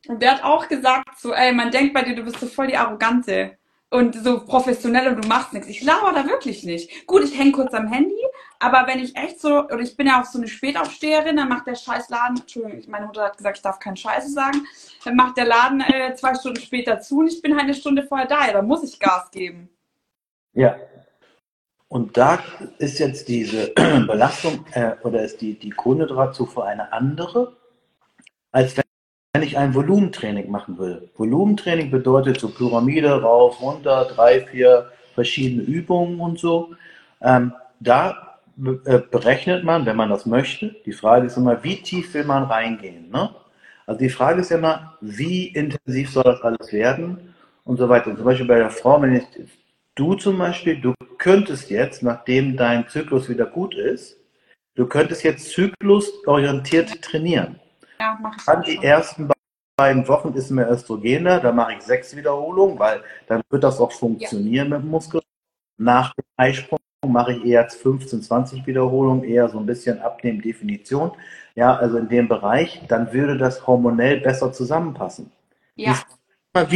[0.07, 2.67] Und der hat auch gesagt, so, ey, man denkt bei dir, du bist so voll
[2.67, 3.57] die Arrogante
[3.91, 5.69] und so professionell und du machst nichts.
[5.69, 7.07] Ich laber da wirklich nicht.
[7.07, 8.21] Gut, ich hänge kurz am Handy,
[8.59, 11.67] aber wenn ich echt so, oder ich bin ja auch so eine Spätaufsteherin, dann macht
[11.67, 14.67] der Scheißladen, Entschuldigung, meine Mutter hat gesagt, ich darf keinen Scheiße sagen,
[15.05, 18.03] dann macht der Laden äh, zwei Stunden später zu und ich bin halt eine Stunde
[18.03, 19.69] vorher da, ja, dann muss ich Gas geben.
[20.55, 20.77] Ja.
[21.89, 22.43] Und da
[22.79, 27.57] ist jetzt diese Belastung äh, oder ist die, die Kohlenhydratzufuhr eine andere,
[28.51, 28.85] als wenn
[29.35, 31.11] wenn ich ein Volumentraining machen will.
[31.17, 36.75] Volumentraining bedeutet so Pyramide, rauf, runter, drei, vier verschiedene Übungen und so.
[37.21, 38.39] Ähm, da
[38.85, 40.77] äh, berechnet man, wenn man das möchte.
[40.87, 43.11] Die Frage ist immer, wie tief will man reingehen?
[43.11, 43.35] Ne?
[43.87, 48.15] Also die Frage ist immer, wie intensiv soll das alles werden und so weiter.
[48.15, 49.25] Zum Beispiel bei der Frau, wenn ich
[49.97, 54.17] du zum Beispiel, du könntest jetzt, nachdem dein Zyklus wieder gut ist,
[54.77, 57.59] du könntest jetzt zyklusorientiert trainieren.
[58.05, 58.85] Ja, mach ich Dann die schon.
[58.85, 59.31] ersten
[59.77, 63.93] beiden Wochen ist mehr Östrogener, da mache ich sechs Wiederholungen, weil dann wird das auch
[63.93, 65.23] funktionieren mit dem Muskel.
[65.79, 71.13] Nach dem Eisprung mache ich eher 15, 20 Wiederholungen, eher so ein bisschen abnehmen, Definition.
[71.55, 75.33] Ja, also in dem Bereich, dann würde das hormonell besser zusammenpassen.
[75.75, 75.99] Ja.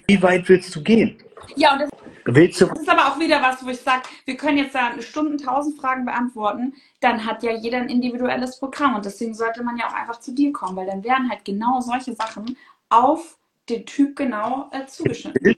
[0.07, 1.19] Wie weit willst du gehen?
[1.57, 1.91] Ja, und das
[2.31, 5.01] Willst du Das ist aber auch wieder was, wo ich sage, wir können jetzt da
[5.01, 9.79] Stunden tausend Fragen beantworten, dann hat ja jeder ein individuelles Programm und deswegen sollte man
[9.79, 12.57] ja auch einfach zu dir kommen, weil dann werden halt genau solche Sachen
[12.91, 13.39] auf
[13.71, 15.57] den Typ genau äh, zugeschnitten.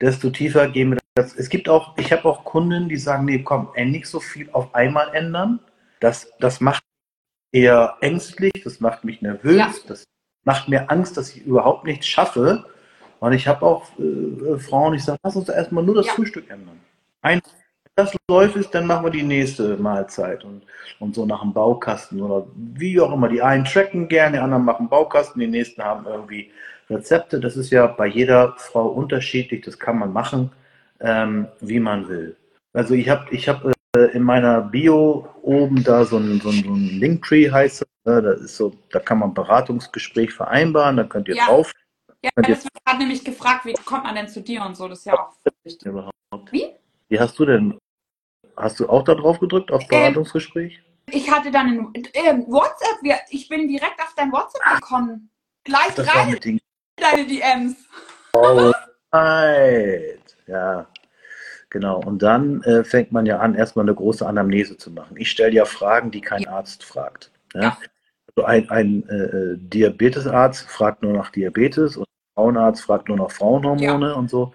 [0.00, 1.34] desto tiefer gehen wir das.
[1.34, 4.74] Es gibt auch, ich habe auch Kunden, die sagen, nee, komm, nicht so viel auf
[4.74, 5.58] einmal ändern.
[5.98, 6.84] Das, das macht
[7.52, 9.72] eher ängstlich, das macht mich nervös, Ja.
[9.88, 10.04] das
[10.44, 12.64] macht mir Angst, dass ich überhaupt nichts schaffe.
[13.24, 16.12] Und ich habe auch äh, Frauen, ich sage, lass uns erstmal nur das Ja.
[16.12, 16.78] Frühstück ändern.
[17.22, 20.60] Ein, wenn das läuft ist, dann machen wir die nächste Mahlzeit und,
[21.00, 23.28] und so nach dem Baukasten oder wie auch immer.
[23.30, 26.50] Die einen tracken gerne, die anderen machen Baukasten, die nächsten haben irgendwie
[26.90, 27.40] Rezepte.
[27.40, 30.52] Das ist ja bei jeder Frau unterschiedlich, das kann man machen,
[31.00, 32.36] ähm, wie man will.
[32.74, 36.62] Also ich habe ich hab, äh, in meiner Bio oben da so ein, so ein,
[36.62, 37.88] so ein Linktree heißt es.
[38.04, 38.20] Ne?
[38.20, 41.46] Das ist so, da kann man Beratungsgespräch vereinbaren, da könnt ihr Ja.
[41.46, 41.72] drauf
[42.24, 44.88] Ja, Und das wird gerade nämlich gefragt, wie kommt man denn zu dir und so,
[44.88, 45.86] das ist ja auch wichtig.
[45.86, 46.12] überhaupt.
[46.52, 46.72] Wie?
[47.10, 47.78] Wie hast du denn,
[48.56, 50.82] hast du auch da drauf gedrückt auf Beratungsgespräch?
[51.10, 55.28] Ich hatte dann ein ähm, WhatsApp, ich bin direkt auf dein WhatsApp gekommen.
[55.64, 56.60] Gleich Das rein in
[56.96, 57.76] deine DMs.
[59.12, 60.36] Right.
[60.46, 60.86] Ja,
[61.68, 62.00] genau.
[62.00, 65.18] Und dann äh, fängt man ja an, erstmal eine große Anamnese zu machen.
[65.18, 67.32] Ich stelle ja Fragen, die kein Arzt fragt.
[67.52, 67.60] Ja?
[67.60, 67.78] Ja.
[68.34, 73.30] Also ein, ein äh, äh, Diabetesarzt fragt nur nach Diabetes und Frauenarzt fragt nur nach
[73.30, 74.52] Frauenhormone und so.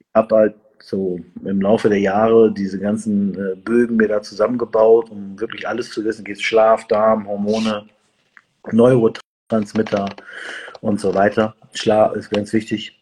[0.00, 5.10] Ich habe halt so im Laufe der Jahre diese ganzen äh, Bögen mir da zusammengebaut,
[5.10, 6.24] um wirklich alles zu wissen.
[6.24, 7.86] Geht Schlaf, Darm, Hormone,
[8.70, 10.08] Neurotransmitter
[10.80, 11.54] und so weiter.
[11.72, 13.00] Schlaf ist ganz wichtig.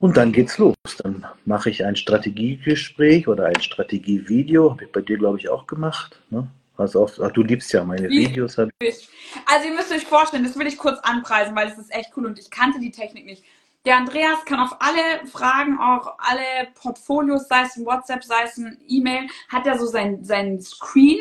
[0.00, 0.74] Und dann geht's los.
[1.02, 4.72] Dann mache ich ein Strategiegespräch oder ein Strategievideo.
[4.72, 6.20] Habe ich bei dir, glaube ich, auch gemacht.
[6.30, 6.46] Ne?
[6.76, 8.08] Hast auch, ach, du liebst ja meine?
[8.08, 8.58] Videos.
[8.58, 12.26] Also ihr müsst euch vorstellen, das will ich kurz anpreisen, weil es ist echt cool
[12.26, 13.44] und ich kannte die Technik nicht.
[13.84, 18.56] Der Andreas kann auf alle Fragen, auch alle Portfolios, sei es ein WhatsApp, sei es
[18.56, 21.20] ein E-Mail, hat er so sein, sein Screen.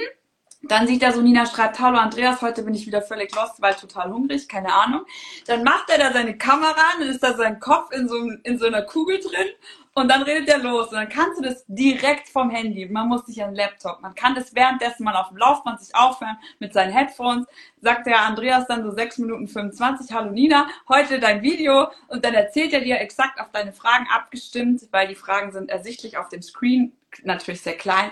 [0.63, 3.73] Dann sieht er so, Nina schreibt, hallo Andreas, heute bin ich wieder völlig lost, weil
[3.73, 5.01] total hungrig, keine Ahnung.
[5.45, 8.57] Dann macht er da seine Kamera an, dann ist da sein Kopf in so, in
[8.57, 9.49] so einer Kugel drin
[9.95, 10.87] und dann redet er los.
[10.87, 12.87] Und dann kannst du das direkt vom Handy.
[12.87, 14.01] Man muss nicht an den Laptop.
[14.01, 17.45] Man kann das währenddessen mal auf dem Laufband sich aufhören mit seinen Headphones.
[17.81, 21.87] Sagt der Andreas dann so 6 Minuten 25, hallo Nina, heute dein Video.
[22.07, 26.17] Und dann erzählt er dir exakt auf deine Fragen abgestimmt, weil die Fragen sind ersichtlich
[26.17, 28.11] auf dem Screen, natürlich sehr klein,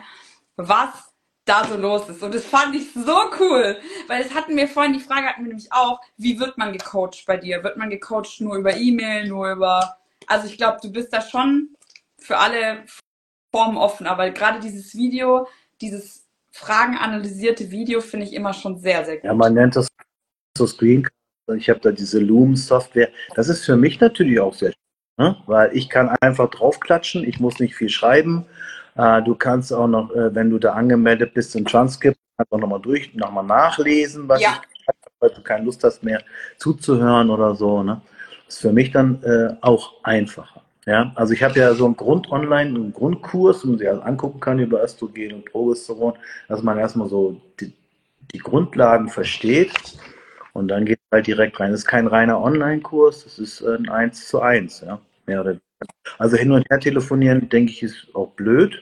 [0.58, 1.12] was
[1.46, 2.22] da so los ist.
[2.22, 5.50] Und das fand ich so cool, weil es hatten wir vorhin, die Frage hatten wir
[5.50, 7.64] nämlich auch, wie wird man gecoacht bei dir?
[7.64, 9.98] Wird man gecoacht nur über E-Mail, nur über,
[10.32, 11.70] also ich glaube, du bist da schon
[12.18, 12.84] für alle
[13.54, 15.48] Formen offen, aber gerade dieses Video,
[15.82, 19.26] dieses fragenanalysierte Video finde ich immer schon sehr, sehr gut.
[19.26, 19.88] Ja, man nennt das
[20.58, 21.08] so Screen.
[21.56, 23.10] Ich habe da diese Loom-Software.
[23.36, 25.38] Das ist für mich natürlich auch sehr schön, ne?
[25.48, 27.28] weil ich kann einfach draufklatschen.
[27.28, 28.46] Ich muss nicht viel schreiben.
[28.96, 32.82] Äh, du kannst auch noch, äh, wenn du da angemeldet bist, ein Transkript einfach nochmal
[32.82, 34.62] durch, nochmal nachlesen, was Ja.
[34.64, 34.72] ich
[35.20, 36.22] weil du keine Lust hast mehr
[36.58, 37.84] zuzuhören oder so.
[37.84, 38.02] Ne?
[38.52, 40.62] Ist für mich dann äh, auch einfacher.
[40.86, 44.42] Ja, also ich habe ja so einen Grund-Online, einen Grundkurs, den man sich also angucken
[44.42, 46.16] kann über Östrogen und Progesteron,
[46.50, 47.72] dass man erstmal so die,
[48.34, 49.72] die Grundlagen versteht
[50.52, 51.72] und dann geht halt direkt rein.
[51.72, 55.00] Das ist kein reiner Online-Kurs, das ist ein 1 zu 1, ja.
[55.26, 55.58] Weniger.
[56.18, 58.76] Also hin und her telefonieren, denke ich, ist auch blöd,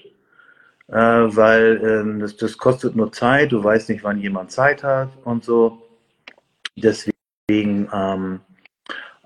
[0.88, 5.10] äh, weil ähm, das, das kostet nur Zeit, du weißt nicht, wann jemand Zeit hat
[5.26, 5.78] und so.
[6.76, 8.40] Deswegen ähm,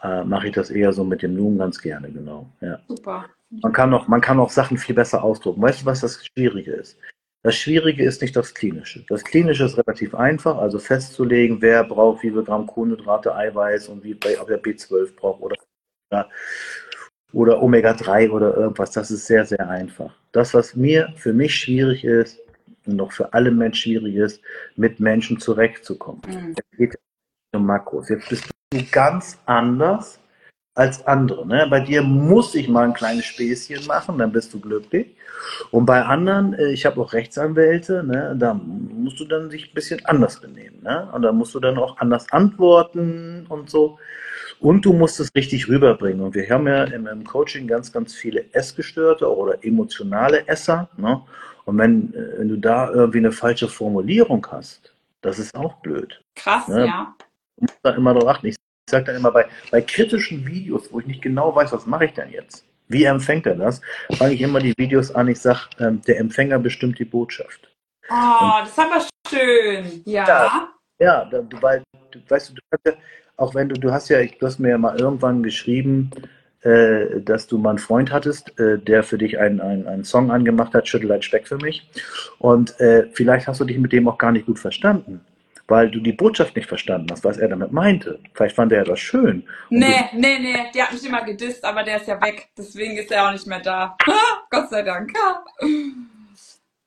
[0.03, 2.49] äh, mache ich das eher so mit dem Loom ganz gerne, genau.
[2.61, 2.79] Ja.
[2.87, 3.25] Super.
[3.49, 5.61] Man kann auch, man kann auch Sachen viel besser ausdrucken.
[5.61, 6.97] Weißt du, was das Schwierige ist?
[7.43, 9.03] Das Schwierige ist nicht das Klinische.
[9.09, 14.03] Das Klinische ist relativ einfach, also festzulegen, wer braucht wie viel Gramm Kohlenhydrate, Eiweiß und
[14.03, 16.29] wie ob er B12 braucht oder,
[17.33, 18.91] oder Omega-3 oder irgendwas.
[18.91, 20.15] Das ist sehr, sehr einfach.
[20.31, 22.39] Das, was mir für mich schwierig ist
[22.85, 24.41] und auch für alle Menschen schwierig ist,
[24.75, 26.21] mit Menschen zurechtzukommen.
[26.27, 26.55] Mhm.
[26.71, 26.99] Es geht
[27.53, 28.09] um Makros.
[28.09, 30.19] Jetzt bist du ganz anders
[30.75, 31.45] als andere.
[31.47, 31.67] Ne?
[31.69, 35.15] Bei dir muss ich mal ein kleines Späßchen machen, dann bist du glücklich.
[35.71, 38.35] Und bei anderen, äh, ich habe auch Rechtsanwälte, ne?
[38.37, 40.81] da musst du dann sich ein bisschen anders benehmen.
[40.81, 41.07] Ne?
[41.13, 43.99] Und da musst du dann auch anders antworten und so.
[44.59, 46.21] Und du musst es richtig rüberbringen.
[46.21, 50.89] Und wir haben ja im, im Coaching ganz, ganz viele Essgestörte oder emotionale Esser.
[50.97, 51.21] Ne?
[51.65, 56.21] Und wenn, äh, wenn du da irgendwie eine falsche Formulierung hast, das ist auch blöd.
[56.35, 56.87] Krass, ne?
[56.87, 57.15] ja.
[57.57, 58.47] Du musst da immer drauf achten.
[58.47, 58.55] Ich
[58.89, 62.13] sage dann immer bei, bei kritischen Videos, wo ich nicht genau weiß, was mache ich
[62.13, 62.65] denn jetzt?
[62.87, 63.81] Wie empfängt er das?
[64.17, 67.69] Fange ich immer die Videos an, ich sage, ähm, der Empfänger bestimmt die Botschaft.
[68.09, 70.01] Oh, Und, das haben wir schön.
[70.05, 70.25] Ja.
[70.27, 70.69] Ja,
[70.99, 71.81] ja du, weil,
[72.11, 72.91] du, weißt du, du
[73.37, 76.11] auch wenn du, du hast ja, du hast mir ja mal irgendwann geschrieben,
[76.61, 80.31] äh, dass du mal einen Freund hattest, äh, der für dich einen, einen, einen Song
[80.31, 81.89] angemacht hat, Schüttel ein Speck für mich.
[82.39, 85.21] Und äh, vielleicht hast du dich mit dem auch gar nicht gut verstanden,
[85.67, 88.19] weil du die Botschaft nicht verstanden hast, was er damit meinte.
[88.33, 89.43] Vielleicht fand er das schön.
[89.69, 92.49] Nee, nee, nee, der hat mich immer gedisst, aber der ist ja weg.
[92.57, 93.97] Deswegen ist er auch nicht mehr da.
[94.49, 95.11] Gott sei Dank.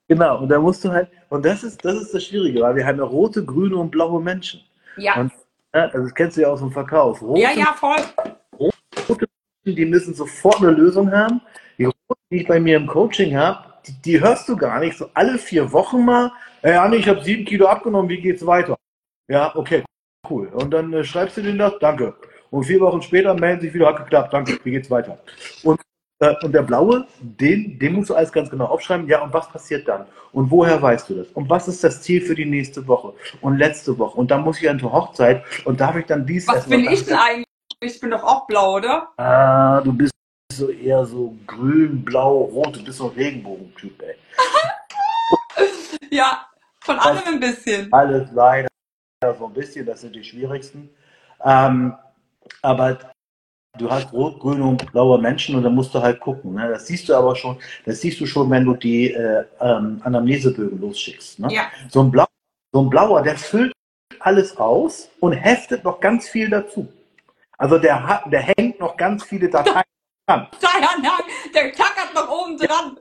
[0.08, 2.86] Genau, und da musst du halt, und das ist, das ist das Schwierige, weil wir
[2.86, 4.60] haben ja rote, grüne und blaue Menschen.
[4.96, 5.20] Ja.
[5.20, 5.32] Und,
[5.72, 7.20] also das kennst du ja aus dem Verkauf.
[7.22, 7.96] Rote, ja, ja, voll.
[9.08, 9.26] Rote
[9.74, 11.40] die müssen sofort eine Lösung haben.
[11.78, 14.96] Die Roten, die ich bei mir im Coaching habe, die, die, hörst du gar nicht.
[14.96, 16.32] So alle vier Wochen mal,
[16.62, 18.76] hey Anni, ich habe sieben Kilo abgenommen, wie geht's weiter?
[19.28, 19.84] Ja, okay,
[20.30, 20.48] cool.
[20.48, 22.14] Und dann äh, schreibst du denen das, danke.
[22.50, 25.18] Und vier Wochen später melden sich wieder, hat geklappt, danke, wie geht's weiter?
[25.62, 25.80] Und,
[26.20, 29.08] äh, und der Blaue, den, den musst du alles ganz genau aufschreiben.
[29.08, 30.06] Ja, und was passiert dann?
[30.32, 31.28] Und woher weißt du das?
[31.28, 33.14] Und was ist das Ziel für die nächste Woche?
[33.40, 34.18] Und letzte Woche?
[34.18, 37.04] Und dann muss ich an zur Hochzeit und darf ich dann dies Was bin ich
[37.04, 37.46] denn eigentlich?
[37.80, 39.08] Ich bin doch auch blau, oder?
[39.18, 40.12] Ah, du bist
[40.52, 42.76] so eher so grün, blau, rot.
[42.76, 44.14] Du bist so ein Regenbogentyp, ey.
[46.10, 46.46] ja,
[46.80, 47.92] von allem ein bisschen.
[47.92, 48.68] Alles leider
[49.38, 50.90] so ein bisschen, das sind die schwierigsten.
[51.44, 51.94] Ähm,
[52.62, 52.98] aber
[53.78, 56.54] du hast rot, grün und blaue Menschen und da musst du halt gucken.
[56.54, 56.68] Ne?
[56.68, 60.80] Das siehst du aber schon, das siehst du schon, wenn du die äh, ähm, Anamnesebögen
[60.80, 61.38] losschickst.
[61.40, 61.48] Ne?
[61.50, 61.66] Ja.
[61.88, 62.26] So, ein Blau,
[62.72, 63.72] so ein blauer, der füllt
[64.20, 66.88] alles aus und heftet noch ganz viel dazu.
[67.58, 69.84] Also der, der hängt noch ganz viele Dateien
[70.26, 70.48] dran.
[71.54, 72.98] Der tackert noch oben dran.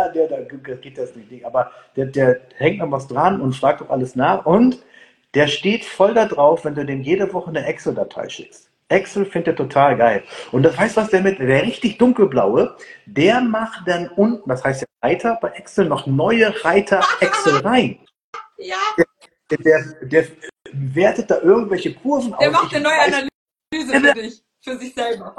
[0.00, 1.44] Ja, der, da geht das nicht.
[1.44, 4.46] Aber der, der hängt noch was dran und fragt doch alles nach.
[4.46, 4.82] Und
[5.34, 8.70] der steht voll da drauf, wenn du dem jede Woche eine Excel-Datei schickst.
[8.88, 10.24] Excel findet er total geil.
[10.50, 12.76] Und das heißt, was der mit, der richtig dunkelblaue,
[13.06, 18.00] der macht dann unten, das heißt der Reiter bei Excel, noch neue Reiter Excel rein.
[18.58, 18.76] Ja.
[19.50, 20.26] Der, der, der
[20.72, 22.42] wertet da irgendwelche Kurven der aus.
[22.42, 25.34] Der macht eine neue Analyse für dich, für sich selber.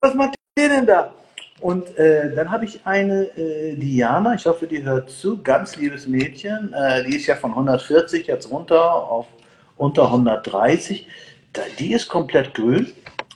[0.00, 1.14] Was macht der denn da?
[1.60, 6.06] Und äh, dann habe ich eine äh, Diana, ich hoffe, die hört zu, ganz liebes
[6.06, 6.72] Mädchen.
[6.72, 9.26] Äh, die ist ja von 140 jetzt runter auf
[9.76, 11.06] unter 130.
[11.52, 12.92] Da, die ist komplett grün,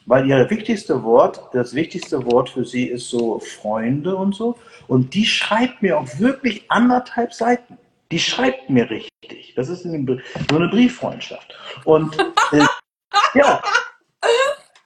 [0.07, 4.57] weil ihr wichtigste Wort, das wichtigste Wort für sie ist so Freunde und so.
[4.89, 7.77] Und die schreibt mir auch wirklich anderthalb Seiten.
[8.11, 9.53] Die schreibt mir richtig.
[9.55, 11.55] Das ist so eine Brieffreundschaft.
[11.85, 12.18] Und
[12.53, 12.64] äh,
[13.35, 13.61] ja,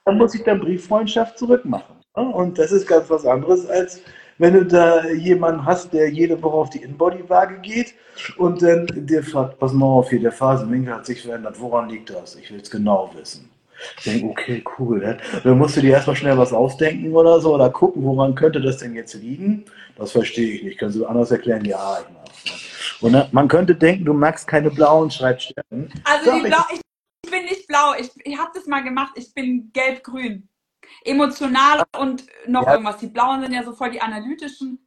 [0.05, 1.98] dann muss ich dann Brieffreundschaft zurückmachen.
[2.27, 4.03] Und das ist ganz was anderes, als
[4.39, 7.95] wenn du da jemanden hast, der jede Woche auf die Inbody-Waage geht
[8.37, 12.11] und dann dir fragt, pass mal auf, hier der Phasenwinkel hat sich verändert, woran liegt
[12.11, 12.37] das?
[12.37, 13.51] Ich will es genau wissen.
[13.99, 14.99] Ich denke, okay, cool.
[14.99, 15.19] Ne?
[15.45, 18.79] Dann musst du dir erstmal schnell was ausdenken oder so oder gucken, woran könnte das
[18.79, 19.65] denn jetzt liegen?
[19.97, 20.79] Das verstehe ich nicht.
[20.79, 21.65] Kannst du anders erklären?
[21.65, 22.45] Ja, ich mach's.
[22.45, 22.53] Ne?
[23.01, 25.93] Und ne, man könnte denken, du magst keine blauen Schreibstellen.
[26.05, 26.81] Also die blau, ich
[27.25, 27.93] ich bin nicht blau.
[27.99, 29.13] Ich, ich habe das mal gemacht.
[29.17, 30.49] Ich bin gelb-grün.
[31.05, 32.73] Emotional und noch ja.
[32.73, 32.99] irgendwas.
[32.99, 34.79] Die blauen sind ja so voll die analytischen.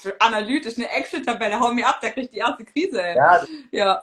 [0.00, 1.58] Für analytisch eine Excel-Tabelle.
[1.58, 3.02] Hau mir ab, da kriegt die erste Krise.
[3.02, 3.16] Ey.
[3.16, 3.40] Ja,
[3.70, 4.02] ja.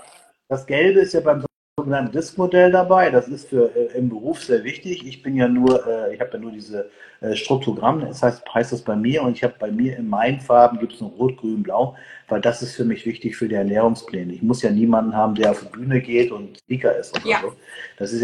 [0.49, 1.43] Das Gelbe ist ja beim
[1.79, 3.11] sogenannten Disk-Modell dabei.
[3.11, 5.05] Das ist für äh, im Beruf sehr wichtig.
[5.05, 6.89] Ich bin ja nur, äh, ich habe ja nur diese
[7.21, 8.01] äh, Struktogramm.
[8.01, 10.93] Das heißt, heißt das bei mir und ich habe bei mir in meinen Farben gibt
[10.93, 11.95] es nur Rot, Grün, Blau,
[12.29, 14.33] weil das ist für mich wichtig für die Ernährungspläne.
[14.33, 17.41] Ich muss ja niemanden haben, der auf die Bühne geht und Speaker ist oder ja.
[17.41, 17.53] so.
[17.97, 18.21] Das ist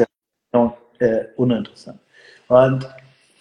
[0.53, 1.99] ja äh, uninteressant.
[2.47, 2.87] Und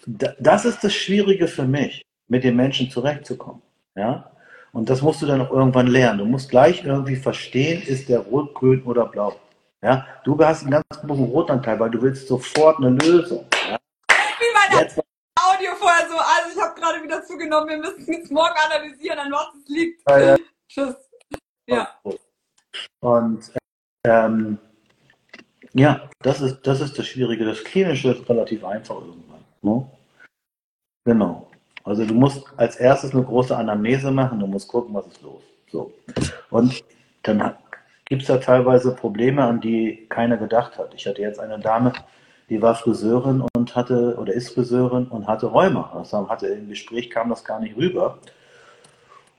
[0.05, 3.61] das ist das Schwierige für mich, mit den Menschen zurechtzukommen.
[3.95, 4.31] Ja?
[4.71, 6.19] Und das musst du dann auch irgendwann lernen.
[6.19, 9.35] Du musst gleich irgendwie verstehen, ist der rot, grün oder blau.
[9.81, 10.07] Ja?
[10.23, 13.45] Du hast einen ganz großen Rotanteil, weil du willst sofort eine Lösung.
[13.69, 13.77] Ja?
[14.09, 14.99] Wie mein Jetzt,
[15.35, 19.31] Audio vorher so, also ich habe gerade wieder zugenommen, wir müssen jetzt morgen analysieren, an
[19.31, 20.09] was es liegt.
[20.09, 20.37] Ja, ja.
[20.67, 20.95] Tschüss.
[21.67, 21.89] Ja.
[22.99, 23.51] Und
[24.05, 24.57] ähm,
[25.73, 27.45] ja, das ist, das ist das Schwierige.
[27.45, 29.32] Das Klinische ist relativ einfach irgendwann.
[29.63, 29.85] Ne?
[31.05, 31.47] Genau.
[31.83, 35.43] Also du musst als erstes eine große Anamnese machen, du musst gucken, was ist los.
[35.71, 35.91] So.
[36.49, 36.83] Und
[37.23, 37.55] dann
[38.05, 40.93] gibt es da teilweise Probleme, an die keiner gedacht hat.
[40.93, 41.91] Ich hatte jetzt eine Dame,
[42.49, 45.91] die war Friseurin und hatte, oder ist Friseurin und hatte Rheuma.
[45.93, 48.19] Also hatte im Gespräch kam das gar nicht rüber.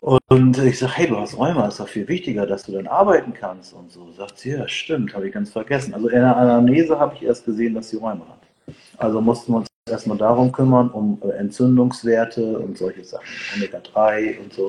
[0.00, 3.32] Und ich sage, hey, du hast Rheuma, ist doch viel wichtiger, dass du dann arbeiten
[3.32, 4.10] kannst und so.
[4.12, 5.94] Sagt sie, ja, stimmt, habe ich ganz vergessen.
[5.94, 8.74] Also in der Anamnese habe ich erst gesehen, dass sie Rheuma hat.
[8.98, 13.26] Also mussten wir uns erstmal darum kümmern, um äh, Entzündungswerte und solche Sachen.
[13.56, 14.66] Omega-3 und so.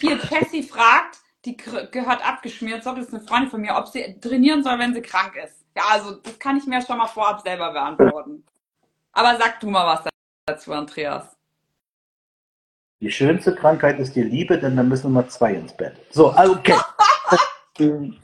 [0.00, 4.18] Hier, Jessie fragt, die gehört abgeschmiert, sorry, das ist eine Freundin von mir, ob sie
[4.20, 5.64] trainieren soll, wenn sie krank ist.
[5.76, 8.44] Ja, also das kann ich mir schon mal vorab selber beantworten.
[9.12, 10.10] Aber sag du mal was
[10.46, 11.36] dazu, Andreas.
[13.00, 15.94] Die schönste Krankheit ist die Liebe, denn dann müssen wir zwei ins Bett.
[16.10, 16.74] So, also, okay.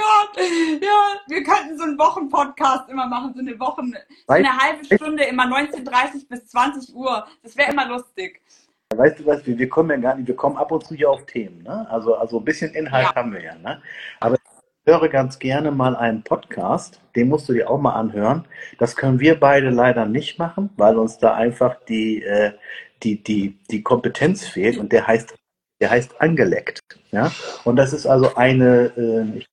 [0.00, 0.44] Gott!
[0.80, 3.92] Ja, wir könnten so einen Wochenpodcast immer machen, so eine Wochen,
[4.26, 7.26] so eine halbe Stunde, immer 19.30 bis 20 Uhr.
[7.42, 8.40] Das wäre immer lustig.
[8.96, 11.10] Weißt du was, wir, wir, kommen ja gar nicht, wir kommen ab und zu hier
[11.10, 11.86] auf Themen, ne?
[11.90, 13.14] Also, also ein bisschen Inhalt ja.
[13.14, 13.82] haben wir ja, ne?
[14.20, 18.46] Aber ich höre ganz gerne mal einen Podcast, den musst du dir auch mal anhören.
[18.78, 22.52] Das können wir beide leider nicht machen, weil uns da einfach die, äh,
[23.02, 25.34] die, die, die Kompetenz fehlt und der heißt,
[25.80, 26.80] der heißt Angeleckt.
[27.12, 27.30] Ja?
[27.64, 29.49] Und das ist also eine, äh, ich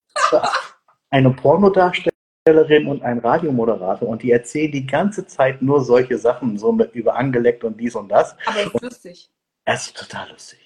[1.10, 6.72] eine Pornodarstellerin und ein Radiomoderator und die erzählen die ganze Zeit nur solche Sachen, so
[6.72, 8.36] mit, über angeleckt und dies und das.
[8.46, 9.30] Aber es ist lustig.
[9.66, 10.60] Es ist total lustig.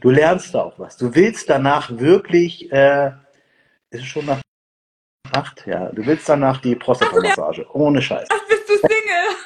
[0.00, 0.96] Du lernst da auch was.
[0.96, 3.08] Du willst danach wirklich, äh,
[3.90, 4.40] ist es schon nach
[5.32, 7.66] acht, ja, du willst danach die Prostata-Massage.
[7.72, 8.28] Ohne Scheiß.
[8.30, 9.36] Ach, bist du Single?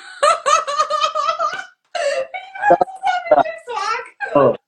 [3.45, 4.59] ich so arg.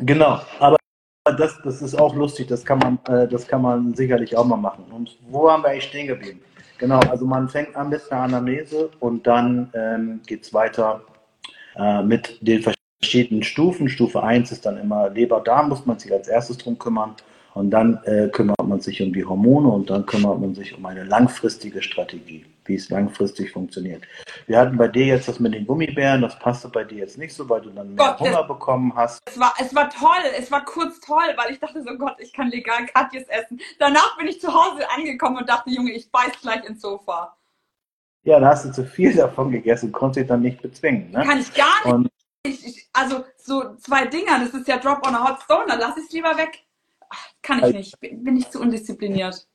[0.00, 0.77] Genau, aber
[1.38, 4.56] das, das ist auch lustig, das kann man, äh, das kann man sicherlich auch mal
[4.56, 4.84] machen.
[4.90, 6.40] Und wo haben wir eigentlich stehen geblieben?
[6.78, 11.02] Genau, also man fängt an mit einer Anamnese und dann ähm, geht es weiter
[11.76, 12.64] äh, mit den
[13.00, 13.88] verschiedenen Stufen.
[13.88, 17.14] Stufe 1 ist dann immer Leber, Darm, muss man sich als erstes drum kümmern.
[17.54, 20.86] Und dann äh, kümmert man sich um die Hormone und dann kümmert man sich um
[20.86, 24.02] eine langfristige Strategie, wie es langfristig funktioniert.
[24.46, 27.34] Wir hatten bei dir jetzt das mit den Gummibären, das passte bei dir jetzt nicht
[27.34, 29.20] so, weil du dann mehr Gott, Hunger bekommen hast.
[29.26, 32.32] Es war, es war toll, es war kurz toll, weil ich dachte so, Gott, ich
[32.32, 33.60] kann legal Katjes essen.
[33.78, 37.36] Danach bin ich zu Hause angekommen und dachte, Junge, ich beiß gleich ins Sofa.
[38.24, 41.10] Ja, da hast du zu viel davon gegessen, konntest dich dann nicht bezwingen.
[41.10, 41.24] Ne?
[41.24, 41.94] Kann ich gar nicht.
[41.94, 42.08] Und
[42.42, 45.80] ich, ich, also so zwei Dinger, das ist ja Drop on a Hot Stone, dann
[45.80, 46.64] lass ich es lieber weg.
[47.42, 49.46] Kann ich also nicht, bin ich zu undiszipliniert.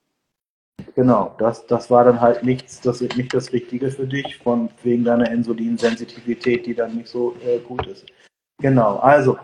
[0.96, 4.70] Genau, das, das war dann halt nichts, das ist nicht das Richtige für dich, von
[4.84, 8.06] wegen deiner Insulinsensitivität, die dann nicht so äh, gut ist.
[8.60, 9.38] Genau, also,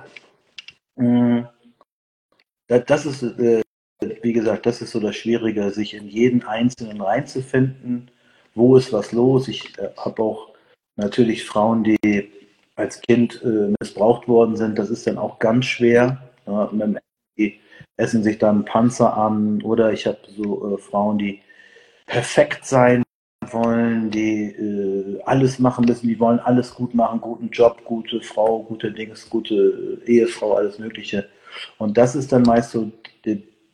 [0.95, 1.49] mh, mm,
[2.67, 3.61] das, das ist, äh,
[4.21, 8.11] wie gesagt, das ist so das Schwierige, sich in jeden Einzelnen reinzufinden.
[8.55, 9.47] Wo ist was los?
[9.47, 10.53] Ich äh, habe auch
[10.95, 12.31] natürlich Frauen, die
[12.75, 14.77] als Kind äh, missbraucht worden sind.
[14.77, 16.29] Das ist dann auch ganz schwer.
[16.45, 16.99] Ja, die
[17.97, 21.41] essen sich dann Panzer an oder ich habe so äh, Frauen, die
[22.05, 23.03] perfekt sein
[23.41, 28.63] wollen, die äh, alles machen müssen, die wollen alles gut machen, guten Job, gute Frau,
[28.63, 31.27] gute Dings, gute äh, Ehefrau, alles Mögliche.
[31.77, 32.91] Und das ist dann meist so,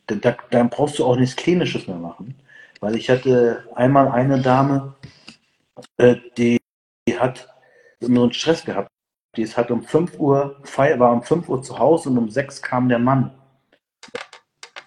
[0.06, 2.34] da, dann brauchst du auch nichts Klinisches mehr machen.
[2.80, 4.94] Weil ich hatte einmal eine Dame,
[5.96, 6.58] äh, die,
[7.08, 7.48] die hat
[8.00, 8.88] so einen Stress gehabt.
[9.36, 12.62] Die ist halt um 5 Uhr, war um 5 Uhr zu Hause und um 6
[12.62, 13.32] kam der Mann.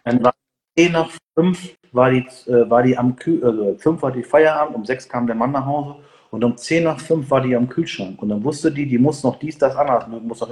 [0.04, 0.34] Dann war
[0.78, 4.76] 10 nach 5 war die, äh, war die am Kühl, also 5 war die Feierabend,
[4.76, 5.95] um 6 kam der Mann nach Hause
[6.32, 8.22] und um 10 nach 5 war die am Kühlschrank.
[8.22, 10.52] Und dann wusste die, die muss noch dies, das, anderes, die muss noch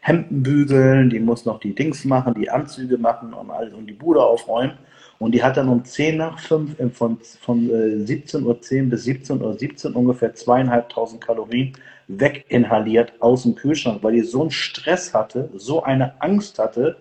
[0.00, 3.92] Hemden bügeln, die muss noch die Dings machen, die Anzüge machen und alles und die
[3.92, 4.78] Bude aufräumen.
[5.18, 9.40] Und die hat dann um 10 nach 5 von, von äh, 17.10 Uhr bis 17.17
[9.40, 11.72] Uhr 17 ungefähr zweieinhalbtausend Kalorien
[12.08, 16.96] weginhaliert aus dem Kühlschrank, weil die so einen Stress hatte, so eine Angst hatte,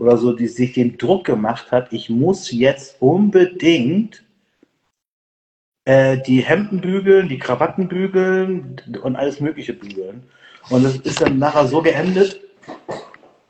[0.00, 4.24] oder so, die sich den Druck gemacht hat, ich muss jetzt unbedingt
[5.84, 10.24] äh, die Hemden bügeln, die Krawatten bügeln und alles Mögliche bügeln.
[10.70, 12.40] Und es ist dann nachher so geendet,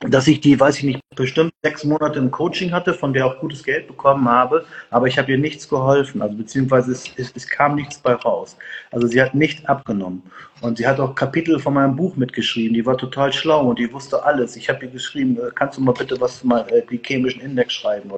[0.01, 3.39] dass ich die, weiß ich nicht, bestimmt sechs Monate im Coaching hatte, von der auch
[3.41, 7.47] gutes Geld bekommen habe, aber ich habe ihr nichts geholfen, also beziehungsweise es, es, es,
[7.47, 8.57] kam nichts bei raus.
[8.91, 10.23] Also sie hat nicht abgenommen.
[10.63, 13.93] Und sie hat auch Kapitel von meinem Buch mitgeschrieben, die war total schlau und die
[13.93, 14.57] wusste alles.
[14.57, 18.13] Ich habe ihr geschrieben, äh, kannst du mal bitte was mal äh, chemischen Index schreiben?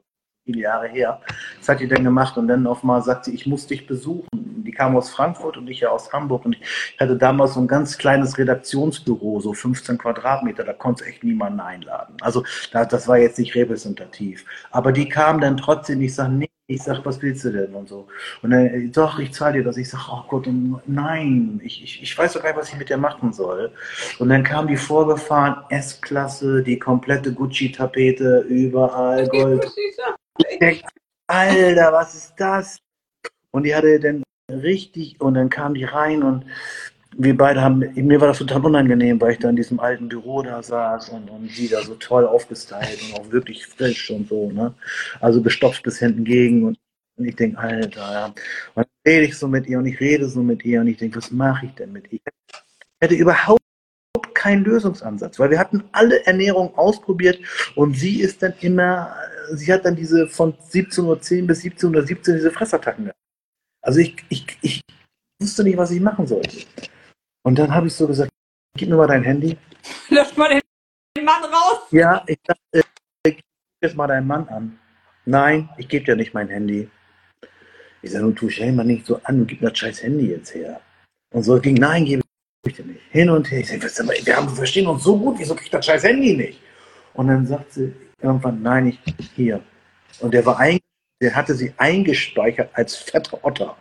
[0.53, 1.20] Viele Jahre her.
[1.59, 4.28] Das hat die dann gemacht und dann auf mal sagt sie, ich muss dich besuchen.
[4.32, 7.66] Die kam aus Frankfurt und ich ja aus Hamburg und ich hatte damals so ein
[7.66, 12.16] ganz kleines Redaktionsbüro, so 15 Quadratmeter, da konnte echt niemanden einladen.
[12.20, 14.44] Also das war jetzt nicht repräsentativ.
[14.70, 17.88] Aber die kam dann trotzdem, ich sage, nee, ich sag, was willst du denn und
[17.88, 18.07] so.
[18.42, 19.76] Und dann, doch, ich zahle dir das.
[19.76, 20.48] Ich sag, oh Gott,
[20.86, 23.72] nein, ich, ich, ich weiß doch gar nicht, was ich mit dir machen soll.
[24.18, 29.70] Und dann kam die vorgefahren, S-Klasse, die komplette Gucci-Tapete, überall Gold.
[31.26, 32.78] Alter, was ist das?
[33.51, 36.45] Und die hatte dann richtig, und dann kam die rein und
[37.16, 40.43] wir beide haben, mir war das total unangenehm, weil ich da in diesem alten Büro
[40.43, 44.51] da saß und, und sie da so toll aufgestylt und auch wirklich frisch und so,
[44.51, 44.74] ne?
[45.20, 46.78] Also gestopft bis hinten gegen und
[47.18, 48.26] ich denke, Alter, ja.
[48.26, 48.35] Und
[48.74, 51.18] dann rede ich so mit ihr und ich rede so mit ihr und ich denke,
[51.18, 52.20] was mache ich denn mit ihr?
[52.24, 53.61] Ich hätte überhaupt
[54.43, 57.38] keinen Lösungsansatz, weil wir hatten alle Ernährung ausprobiert
[57.76, 59.14] und sie ist dann immer,
[59.53, 61.16] sie hat dann diese von 17.10 Uhr
[61.47, 63.18] bis 17.17 Uhr diese Fressattacken gehabt.
[63.82, 64.80] Also ich, ich, ich
[65.40, 66.66] wusste nicht, was ich machen sollte.
[67.45, 68.30] Und dann habe ich so gesagt,
[68.76, 69.57] gib mir mal dein Handy.
[70.09, 71.86] Löscht mal den Mann raus.
[71.93, 72.84] Ja, ich dachte,
[73.24, 73.40] gib
[73.80, 74.78] jetzt mal deinen Mann an.
[75.24, 76.90] Nein, ich gebe dir nicht mein Handy.
[78.03, 80.53] Ich sage, nun tu stell mal nicht so an gib mir das scheiß Handy jetzt
[80.53, 80.80] her.
[81.32, 82.22] Und so ging, nein, gebe.
[83.10, 83.60] Hin und her.
[83.60, 86.36] Ich sage, wir, haben, wir verstehen uns so gut, wieso krieg ich das scheiß Handy
[86.36, 86.60] nicht?
[87.14, 89.60] Und dann sagt sie irgendwann, nein, ich, hier.
[90.20, 90.78] Und der war ein,
[91.20, 93.76] der hatte sie eingespeichert als fetter Otter.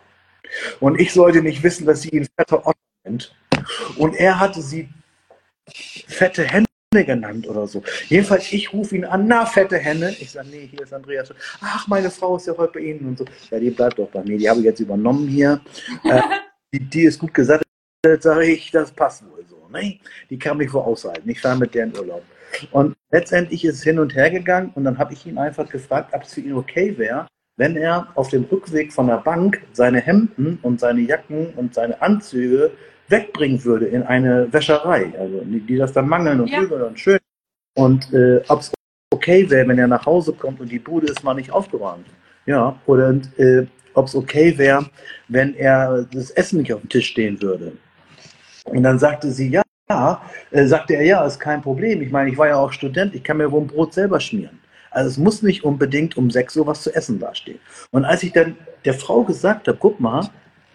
[0.80, 3.34] Und ich sollte nicht wissen, dass sie ihn fetter Otter nennt.
[3.96, 4.88] Und er hatte sie
[6.08, 7.82] fette Hände genannt oder so.
[8.08, 10.14] Jedenfalls, ich rufe ihn an, na, fette Henne.
[10.18, 11.32] Ich sage, nee, hier ist Andreas.
[11.60, 13.24] Ach, meine Frau ist ja heute bei Ihnen und so.
[13.50, 14.36] Ja, die bleibt doch bei mir.
[14.36, 15.60] Die habe ich jetzt übernommen hier.
[16.04, 16.20] äh,
[16.74, 17.32] die, die, ist gut
[18.02, 19.68] gesattelt, sage ich, das passt wohl so.
[19.72, 19.98] Ne?
[20.28, 21.28] Die kann mich wohl aushalten.
[21.28, 22.22] Ich fahre mit der in Urlaub.
[22.72, 26.12] Und letztendlich ist es hin und her gegangen und dann habe ich ihn einfach gefragt,
[26.12, 27.26] ob es für ihn okay wäre,
[27.56, 32.00] wenn er auf dem Rückweg von der Bank seine Hemden und seine Jacken und seine
[32.02, 32.72] Anzüge
[33.08, 36.60] wegbringen würde in eine Wäscherei, also die das dann mangeln und ja.
[36.60, 37.18] und schön.
[37.74, 38.72] Und äh, ob es
[39.12, 42.06] okay wäre, wenn er nach Hause kommt und die Bude ist mal nicht aufgeräumt.
[42.44, 44.86] Ja, oder äh, ob es okay wäre,
[45.28, 47.72] wenn er das Essen nicht auf dem Tisch stehen würde.
[48.64, 49.62] Und dann sagte sie, ja,
[50.50, 52.02] äh, sagte er, ja, ist kein Problem.
[52.02, 54.58] Ich meine, ich war ja auch Student, ich kann mir wohl ein Brot selber schmieren.
[54.90, 57.58] Also es muss nicht unbedingt um 6 Uhr was zu essen dastehen.
[57.90, 60.28] Und als ich dann der Frau gesagt habe, guck mal,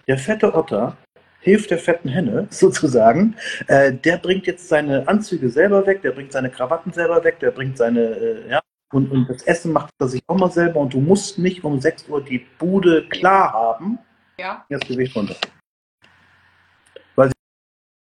[0.07, 0.97] der fette Otter
[1.39, 3.35] hilft der fetten Henne sozusagen.
[3.67, 7.51] Äh, der bringt jetzt seine Anzüge selber weg, der bringt seine Krawatten selber weg, der
[7.51, 8.59] bringt seine, äh, ja,
[8.91, 11.79] und, und das Essen macht er sich auch mal selber und du musst nicht um
[11.79, 13.99] 6 Uhr die Bude klar haben.
[14.39, 14.65] Ja.
[14.69, 15.35] Das Gewicht runter.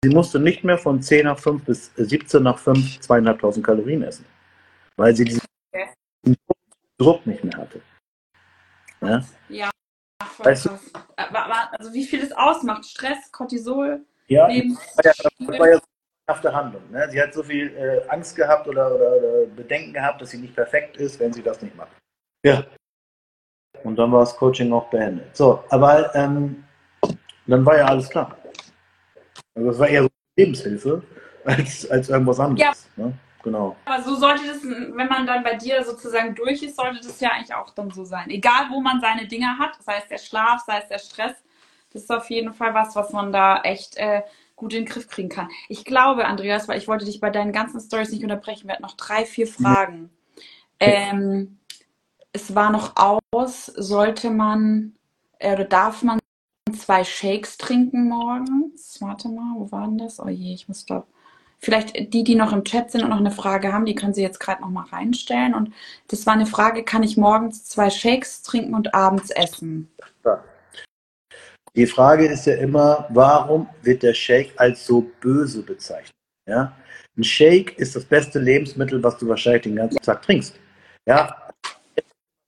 [0.08, 4.24] Sie, musste nicht mehr von 10 nach 5 bis 17 nach 5 zweieinhalbtausend Kalorien essen.
[4.96, 5.42] Weil sie diesen
[5.72, 6.36] okay.
[6.98, 7.80] Druck nicht mehr hatte.
[9.00, 9.24] Ja.
[9.48, 9.70] ja
[10.24, 10.92] voll weißt krass.
[10.92, 10.98] Du?
[11.16, 15.78] Äh, also wie viel es ausmacht, Stress, Cortisol, ja, Lebens das war ja,
[16.26, 16.90] das war ja Handlung.
[16.90, 17.08] Ne?
[17.10, 20.54] Sie hat so viel äh, Angst gehabt oder, oder, oder, Bedenken gehabt, dass sie nicht
[20.54, 21.92] perfekt ist, wenn sie das nicht macht.
[22.44, 22.64] Ja.
[23.82, 25.36] Und dann war das Coaching auch beendet.
[25.36, 26.64] So, aber ähm,
[27.46, 28.36] dann war ja alles klar.
[29.54, 31.02] Also das war eher so Lebenshilfe
[31.44, 32.88] als, als irgendwas anderes.
[32.96, 33.04] Ja.
[33.04, 33.12] Ne?
[33.42, 33.76] Genau.
[33.84, 37.30] Aber so sollte das, wenn man dann bei dir sozusagen durch ist, sollte das ja
[37.30, 38.30] eigentlich auch dann so sein.
[38.30, 41.34] Egal, wo man seine Dinge hat, sei es der Schlaf, sei es der Stress,
[41.92, 44.22] das ist auf jeden Fall was, was man da echt äh,
[44.56, 45.48] gut in den Griff kriegen kann.
[45.68, 48.82] Ich glaube, Andreas, weil ich wollte dich bei deinen ganzen Stories nicht unterbrechen, wir hatten
[48.82, 50.10] noch drei, vier Fragen.
[50.80, 51.58] Ähm,
[52.32, 54.94] es war noch aus, sollte man
[55.38, 56.18] äh, oder darf man
[56.74, 58.98] zwei Shakes trinken morgens?
[59.00, 60.20] Warte mal, wo war denn das?
[60.20, 61.06] Oh je, ich muss glaube
[61.64, 64.20] Vielleicht die, die noch im Chat sind und noch eine Frage haben, die können Sie
[64.20, 65.54] jetzt gerade noch mal reinstellen.
[65.54, 65.72] Und
[66.08, 69.88] das war eine Frage, kann ich morgens zwei Shakes trinken und abends essen?
[70.26, 70.44] Ja.
[71.74, 76.12] Die Frage ist ja immer, warum wird der Shake als so böse bezeichnet?
[76.46, 76.76] Ja?
[77.16, 80.54] Ein Shake ist das beste Lebensmittel, was du wahrscheinlich den ganzen Tag trinkst.
[81.06, 81.34] Ja,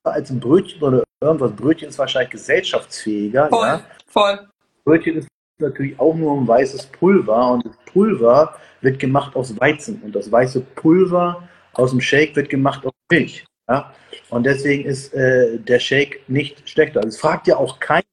[0.03, 1.53] als ein Brötchen oder irgendwas.
[1.53, 3.49] Brötchen ist wahrscheinlich gesellschaftsfähiger.
[3.49, 3.83] Voll, ja?
[4.07, 4.47] Voll.
[4.83, 5.27] Brötchen ist
[5.59, 10.31] natürlich auch nur ein weißes Pulver und das Pulver wird gemacht aus Weizen und das
[10.31, 13.45] weiße Pulver aus dem Shake wird gemacht aus Milch.
[13.67, 13.93] Ja?
[14.29, 16.99] Und deswegen ist äh, der Shake nicht schlechter.
[16.99, 18.03] Also es fragt ja auch keiner,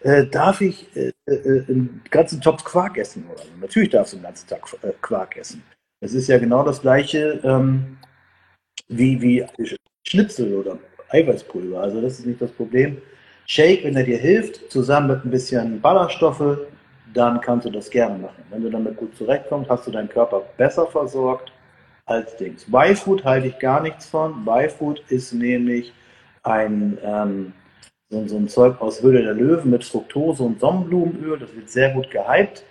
[0.00, 3.26] äh, darf ich äh, äh einen ganzen Topf Quark essen?
[3.32, 3.50] Oder so.
[3.60, 5.62] Natürlich darfst du einen ganzen Tag äh, Quark essen.
[6.00, 7.98] Es ist ja genau das gleiche ähm,
[8.88, 9.46] wie, wie
[10.06, 11.80] Schnitzel oder Eiweißpulver.
[11.80, 12.98] Also das ist nicht das Problem.
[13.46, 16.58] Shake, wenn er dir hilft, zusammen mit ein bisschen Ballaststoffe,
[17.14, 18.42] dann kannst du das gerne machen.
[18.50, 21.52] Wenn du damit gut zurechtkommst, hast du deinen Körper besser versorgt
[22.04, 22.66] als Dings.
[22.68, 24.46] Y-Food halte ich gar nichts von.
[24.46, 25.92] Y-Food ist nämlich
[26.42, 27.52] ein, ähm,
[28.10, 31.38] so, so, ein Zeug aus Höhle der Löwen mit Fructose und Sonnenblumenöl.
[31.38, 32.64] Das wird sehr gut gehypt,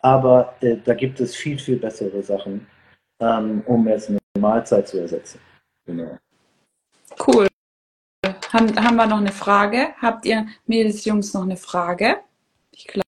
[0.00, 2.66] aber äh, da gibt es viel, viel bessere Sachen,
[3.20, 5.40] ähm, um jetzt eine Mahlzeit zu ersetzen.
[5.86, 6.18] Genau.
[7.26, 7.49] Cool.
[8.52, 9.94] Haben, haben wir noch eine Frage?
[10.00, 12.18] Habt ihr Mädels, Jungs noch eine Frage?
[12.72, 13.00] Ich glaube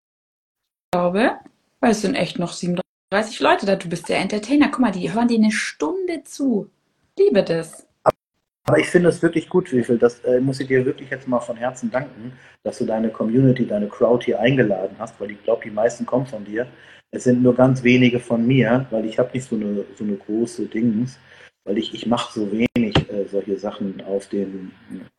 [1.82, 3.76] weil es sind echt noch 37 Leute da.
[3.76, 4.68] Du bist der Entertainer.
[4.70, 6.70] Guck mal, die hören dir eine Stunde zu.
[7.18, 7.86] Liebe das.
[8.64, 9.99] Aber ich finde es wirklich gut, Wiefel.
[9.99, 12.32] Das äh, muss ich dir wirklich jetzt mal von Herzen danken,
[12.62, 16.26] dass du deine Community, deine Crowd hier eingeladen hast, weil ich glaube, die meisten kommen
[16.26, 16.68] von dir.
[17.11, 20.16] Es sind nur ganz wenige von mir, weil ich habe nicht so eine, so eine
[20.16, 21.18] große Dings,
[21.64, 24.70] weil ich, ich mache so wenig äh, solche Sachen auf den.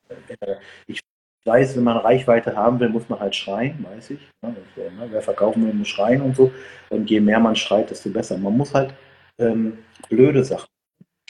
[0.09, 0.55] Äh,
[0.87, 0.99] ich
[1.45, 4.21] weiß, wenn man Reichweite haben will, muss man halt schreien, weiß ich.
[4.41, 6.51] Ja, das, ne, wer verkaufen will, muss schreien und so.
[6.89, 8.37] Und je mehr man schreit, desto besser.
[8.37, 8.93] Man muss halt
[9.39, 9.79] ähm,
[10.09, 10.67] blöde Sachen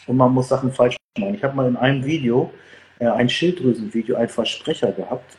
[0.08, 1.34] und man muss Sachen falsch machen.
[1.36, 2.54] Ich habe mal in einem Video,
[3.00, 5.38] äh, ein Schilddrüsenvideo, einen Versprecher gehabt.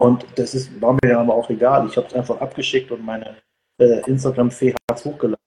[0.00, 1.86] Und das ist, war mir aber auch egal.
[1.88, 3.36] Ich habe es einfach abgeschickt und meine
[3.78, 5.44] äh, Instagram-Fee hat es hochgeladen.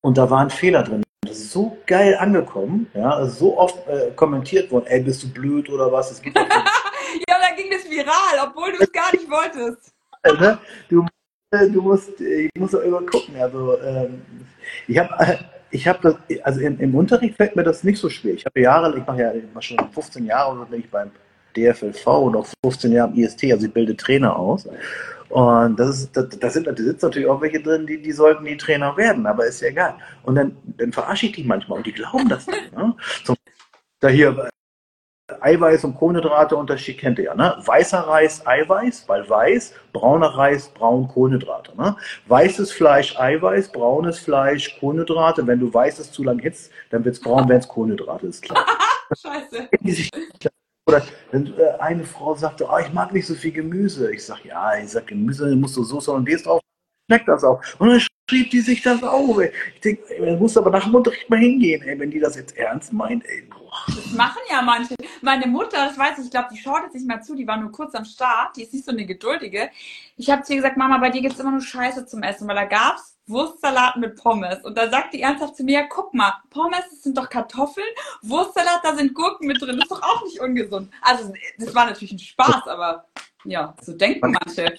[0.00, 1.03] Und da war ein Fehler drin.
[1.24, 5.68] Das ist so geil angekommen, ja, so oft äh, kommentiert worden, ey, bist du blöd
[5.70, 6.10] oder was?
[6.10, 9.92] Es gibt ja, da ging das viral, obwohl du es gar nicht wolltest.
[10.40, 10.58] Ne?
[10.88, 11.06] Du,
[11.50, 13.36] äh, du musst, ich muss doch immer gucken.
[13.38, 14.22] Also, ähm,
[14.88, 15.36] ich habe äh,
[15.74, 18.34] ich habe das, also im, im, Unterricht fällt mir das nicht so schwer.
[18.34, 21.10] Ich habe Jahre, ich mache ja ich mach schon 15 Jahre bin ich beim
[21.56, 24.68] DFLV und auch 15 Jahre im IST, also ich bilde Trainer aus.
[25.34, 28.44] Und das ist, das, das sind, da sitzen natürlich auch welche drin, die, die sollten
[28.44, 29.96] die Trainer werden, aber ist ja egal.
[30.22, 32.72] Und dann, dann verarsche ich die manchmal und die glauben das nicht.
[32.72, 32.94] Ne?
[33.24, 33.34] Zum,
[33.98, 34.48] da hier
[35.40, 37.56] Eiweiß und Kohlenhydrate Unterschied kennt ihr ja, ne?
[37.64, 41.96] Weißer Reis, Eiweiß, weil weiß, brauner Reis, braun Kohlenhydrate, ne?
[42.28, 45.44] Weißes Fleisch, Eiweiß, braunes Fleisch, Kohlenhydrate.
[45.48, 48.64] Wenn du weißes zu lang hitzt, dann wird es braun, wenn es Kohlenhydrate ist, klar.
[49.20, 49.68] Scheiße.
[50.86, 51.02] Oder
[51.34, 54.14] wenn äh, eine Frau sagte, oh, ich mag nicht so viel Gemüse.
[54.14, 56.60] Ich sag, ja, ich sag, Gemüse musst du Soße und Hollandaise drauf,
[57.08, 57.60] schmeckt das auch.
[57.78, 59.40] Und dann schrieb die sich das auf.
[59.40, 62.56] Ich denke, man muss aber nach dem Unterricht mal hingehen, ey, wenn die das jetzt
[62.56, 63.24] ernst meint.
[63.26, 63.48] Ey.
[63.88, 64.94] Das machen ja manche.
[65.22, 67.56] Meine Mutter, das weiß ich, ich glaube, die schaut jetzt nicht mal zu, die war
[67.56, 69.70] nur kurz am Start, die ist nicht so eine Geduldige.
[70.16, 72.46] Ich habe zu ihr gesagt, Mama, bei dir gibt es immer nur Scheiße zum Essen,
[72.46, 74.62] weil da gab es Wurstsalat mit Pommes.
[74.64, 77.86] Und da sagt die ernsthaft zu mir, guck mal, Pommes, das sind doch Kartoffeln,
[78.22, 80.90] Wurstsalat, da sind Gurken mit drin, das ist doch auch nicht ungesund.
[81.02, 83.06] Also, das war natürlich ein Spaß, aber
[83.44, 84.74] ja, so denken manche.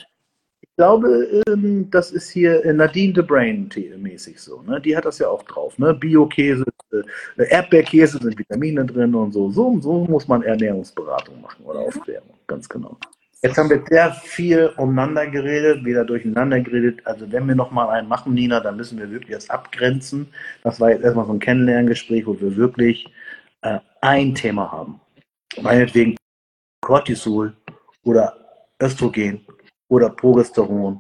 [0.62, 4.62] Ich glaube, ähm, das ist hier Nadine the Brain mäßig so.
[4.64, 4.82] Ne?
[4.82, 5.78] Die hat das ja auch drauf.
[5.80, 5.94] Ne?
[5.94, 9.50] Bio-Käse, äh, Erdbeerkäse sind Vitamine drin und so.
[9.50, 9.80] so.
[9.80, 12.98] So muss man Ernährungsberatung machen oder Aufklärung, ganz genau.
[13.46, 17.06] Jetzt haben wir sehr viel umeinander geredet, wieder durcheinander geredet.
[17.06, 20.34] Also wenn wir nochmal einen machen, Nina, dann müssen wir wirklich das abgrenzen.
[20.64, 23.06] Das war jetzt erstmal so ein Kennenlerngespräch, wo wir wirklich
[23.62, 25.00] äh, ein Thema haben.
[25.62, 26.16] Meinetwegen
[26.82, 27.56] Cortisol
[28.04, 28.36] oder
[28.82, 29.46] Östrogen
[29.90, 31.00] oder Progesteron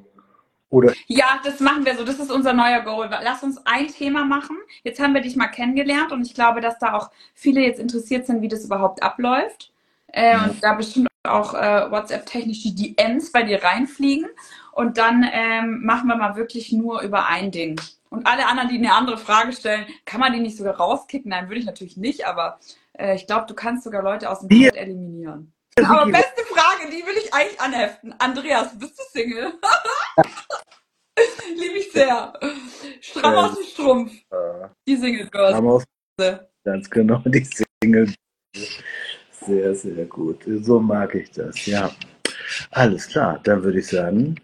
[0.69, 2.03] oder ja, das machen wir so.
[2.03, 3.09] Das ist unser neuer Goal.
[3.23, 4.57] Lass uns ein Thema machen.
[4.83, 8.27] Jetzt haben wir dich mal kennengelernt und ich glaube, dass da auch viele jetzt interessiert
[8.27, 9.71] sind, wie das überhaupt abläuft.
[10.07, 10.43] Äh, ja.
[10.43, 14.29] Und da bestimmt auch äh, WhatsApp-technisch die DMs bei dir reinfliegen.
[14.71, 17.79] Und dann ähm, machen wir mal wirklich nur über ein Ding.
[18.09, 21.29] Und alle anderen, die eine andere Frage stellen, kann man die nicht sogar rauskicken?
[21.29, 22.59] Nein, würde ich natürlich nicht, aber
[22.93, 25.53] äh, ich glaube, du kannst sogar Leute aus dem Chat eliminieren.
[25.83, 28.15] Aber beste Frage, die will ich eigentlich anheften.
[28.19, 29.53] Andreas, bist du Single?
[31.55, 32.33] Liebe ich sehr.
[33.01, 34.11] Stramm aus dem Strumpf.
[34.87, 35.85] Die Single Girls.
[36.63, 37.47] Ganz genau, die
[37.83, 38.13] Single.
[39.45, 40.43] Sehr, sehr gut.
[40.61, 41.91] So mag ich das, ja.
[42.71, 44.35] Alles klar, dann würde ich sagen,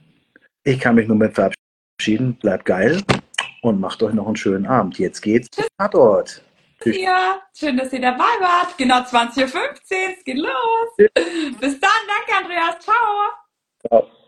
[0.64, 2.36] ich kann mich nur mit verabschieden.
[2.36, 3.02] Bleibt geil
[3.62, 4.98] und macht euch noch einen schönen Abend.
[5.00, 6.44] Jetzt geht's zum Tatort.
[6.86, 8.78] Ja, schön, dass ihr dabei wart.
[8.78, 9.62] Genau 20.15 Uhr,
[10.18, 10.96] es geht los.
[10.98, 12.96] Bis dann, danke Andreas, ciao.
[13.88, 14.21] Ciao.